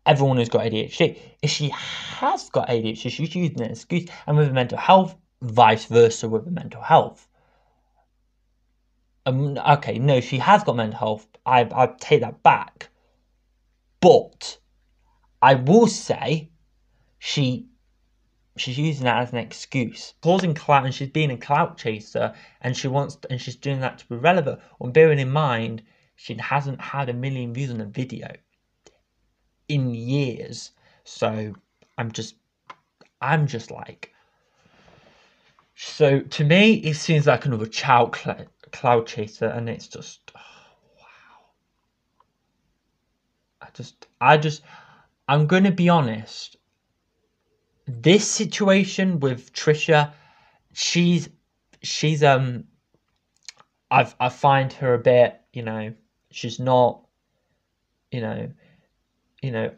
everyone 0.04 0.36
who's 0.36 0.48
got 0.48 0.66
ADHD. 0.66 1.18
If 1.42 1.50
she 1.50 1.70
has 1.70 2.50
got 2.50 2.68
ADHD, 2.68 3.10
she's 3.10 3.34
using 3.34 3.62
an 3.62 3.70
excuse, 3.70 4.08
and 4.26 4.36
with 4.36 4.52
mental 4.52 4.78
health, 4.78 5.16
vice 5.40 5.86
versa 5.86 6.28
with 6.28 6.46
mental 6.46 6.82
health. 6.82 7.26
Um, 9.26 9.56
okay, 9.56 9.98
no, 9.98 10.20
she 10.20 10.38
has 10.38 10.62
got 10.64 10.76
mental 10.76 10.98
health. 10.98 11.26
I 11.46 11.60
I 11.74 11.86
take 11.98 12.20
that 12.20 12.42
back, 12.42 12.90
but 14.00 14.58
I 15.40 15.54
will 15.54 15.86
say 15.86 16.50
she 17.18 17.66
she's 18.56 18.78
using 18.78 19.04
that 19.04 19.22
as 19.22 19.32
an 19.32 19.38
excuse, 19.38 20.14
causing 20.22 20.54
clout, 20.54 20.84
and 20.84 20.94
she's 20.94 21.08
being 21.08 21.30
a 21.30 21.36
clout 21.36 21.76
chaser, 21.76 22.34
and 22.60 22.76
she 22.76 22.88
wants 22.88 23.18
and 23.28 23.40
she's 23.40 23.56
doing 23.56 23.80
that 23.80 23.98
to 23.98 24.06
be 24.06 24.16
relevant. 24.16 24.60
When 24.78 24.92
bearing 24.92 25.18
in 25.18 25.30
mind 25.30 25.82
she 26.16 26.34
hasn't 26.34 26.80
had 26.80 27.08
a 27.08 27.12
million 27.12 27.52
views 27.52 27.70
on 27.70 27.80
a 27.80 27.86
video 27.86 28.28
in 29.68 29.94
years, 29.94 30.70
so 31.04 31.54
I'm 31.98 32.12
just 32.12 32.36
I'm 33.20 33.46
just 33.46 33.70
like. 33.70 34.12
So 35.76 36.20
to 36.20 36.44
me, 36.44 36.74
it 36.74 36.94
seems 36.94 37.26
like 37.26 37.46
another 37.46 37.66
child 37.66 38.16
cl- 38.16 38.46
cloud 38.70 39.06
chaser, 39.06 39.46
and 39.46 39.68
it's 39.68 39.88
just 39.88 40.20
oh, 40.36 40.40
wow. 41.00 41.46
I 43.60 43.68
just, 43.72 44.06
I 44.20 44.36
just, 44.36 44.62
I'm 45.26 45.46
gonna 45.46 45.72
be 45.72 45.88
honest. 45.88 46.56
This 47.86 48.30
situation 48.30 49.20
with 49.20 49.52
Trisha, 49.52 50.12
she's, 50.72 51.28
she's 51.82 52.22
um, 52.22 52.64
I've 53.90 54.14
I 54.18 54.28
find 54.28 54.72
her 54.74 54.94
a 54.94 54.98
bit, 54.98 55.40
you 55.52 55.62
know, 55.62 55.94
she's 56.30 56.58
not, 56.58 57.06
you 58.10 58.20
know, 58.20 58.50
you 59.42 59.52
know, 59.52 59.72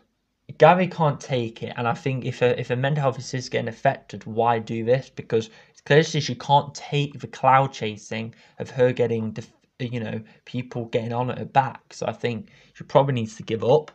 Gary 0.58 0.86
can't 0.88 1.20
take 1.20 1.62
it, 1.62 1.74
and 1.76 1.88
I 1.88 1.94
think 1.94 2.24
if 2.24 2.42
a 2.42 2.58
if 2.58 2.70
a 2.70 2.76
mental 2.76 3.02
health 3.02 3.34
is 3.34 3.48
getting 3.48 3.68
affected, 3.68 4.24
why 4.24 4.58
do 4.58 4.84
this? 4.84 5.10
Because 5.10 5.50
clearly 5.84 6.20
she 6.20 6.34
can't 6.34 6.74
take 6.74 7.20
the 7.20 7.26
cloud 7.26 7.72
chasing 7.72 8.34
of 8.58 8.70
her 8.70 8.92
getting, 8.92 9.32
def- 9.32 9.52
you 9.78 10.00
know, 10.00 10.20
people 10.44 10.86
getting 10.86 11.12
on 11.12 11.30
at 11.30 11.38
her 11.38 11.44
back. 11.44 11.92
So 11.92 12.06
I 12.06 12.12
think 12.12 12.50
she 12.74 12.84
probably 12.84 13.14
needs 13.14 13.36
to 13.36 13.42
give 13.42 13.64
up. 13.64 13.90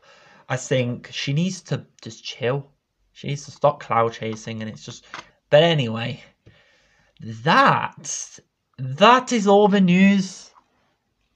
I 0.49 0.57
think 0.57 1.09
she 1.11 1.33
needs 1.33 1.61
to 1.63 1.85
just 2.01 2.23
chill. 2.23 2.70
She 3.13 3.27
needs 3.27 3.45
to 3.45 3.51
stop 3.51 3.79
cloud 3.79 4.13
chasing, 4.13 4.61
and 4.61 4.69
it's 4.69 4.85
just. 4.85 5.05
But 5.49 5.63
anyway, 5.63 6.23
that 7.19 8.39
that 8.77 9.31
is 9.31 9.47
all 9.47 9.67
the 9.67 9.81
news 9.81 10.51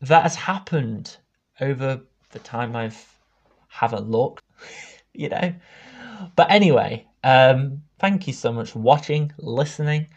that 0.01 0.23
has 0.23 0.35
happened 0.35 1.17
over 1.59 2.01
the 2.31 2.39
time 2.39 2.75
I've 2.75 3.19
haven't 3.67 4.09
looked, 4.09 4.43
you 5.13 5.29
know. 5.29 5.53
But 6.35 6.49
anyway, 6.49 7.05
um, 7.23 7.83
thank 7.99 8.27
you 8.27 8.33
so 8.33 8.51
much 8.51 8.71
for 8.71 8.79
watching, 8.79 9.31
listening. 9.37 10.07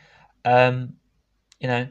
Um, 0.44 0.94
you 1.60 1.68
know, 1.68 1.88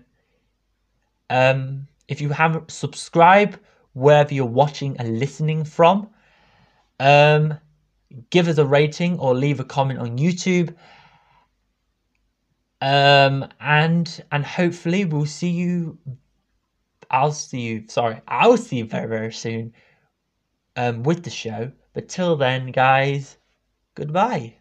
um, 1.30 1.88
if 2.08 2.22
you 2.22 2.30
haven't 2.30 2.72
subscribed 2.72 3.60
wherever 3.94 4.34
you're 4.34 4.46
watching 4.46 4.98
and 4.98 5.20
listening 5.20 5.66
from, 5.66 6.10
um, 7.00 7.58
give 8.30 8.48
us 8.48 8.58
a 8.58 8.66
rating 8.66 9.20
or 9.20 9.34
leave 9.34 9.60
a 9.60 9.64
comment 9.64 10.00
on 10.00 10.18
YouTube. 10.18 10.76
Um, 12.80 13.48
and 13.60 14.24
and 14.32 14.46
hopefully 14.46 15.06
we'll 15.06 15.26
see 15.26 15.50
you. 15.50 15.98
I'll 17.10 17.32
see 17.32 17.62
you. 17.62 17.88
Sorry, 17.88 18.22
I'll 18.28 18.58
see 18.58 18.78
you 18.78 18.86
very 18.86 19.08
very 19.08 19.34
soon. 19.34 19.74
Um, 20.76 21.04
with 21.04 21.24
the 21.24 21.32
show. 21.32 21.72
But 21.94 22.08
till 22.08 22.36
then, 22.36 22.72
guys, 22.72 23.38
goodbye. 23.96 24.58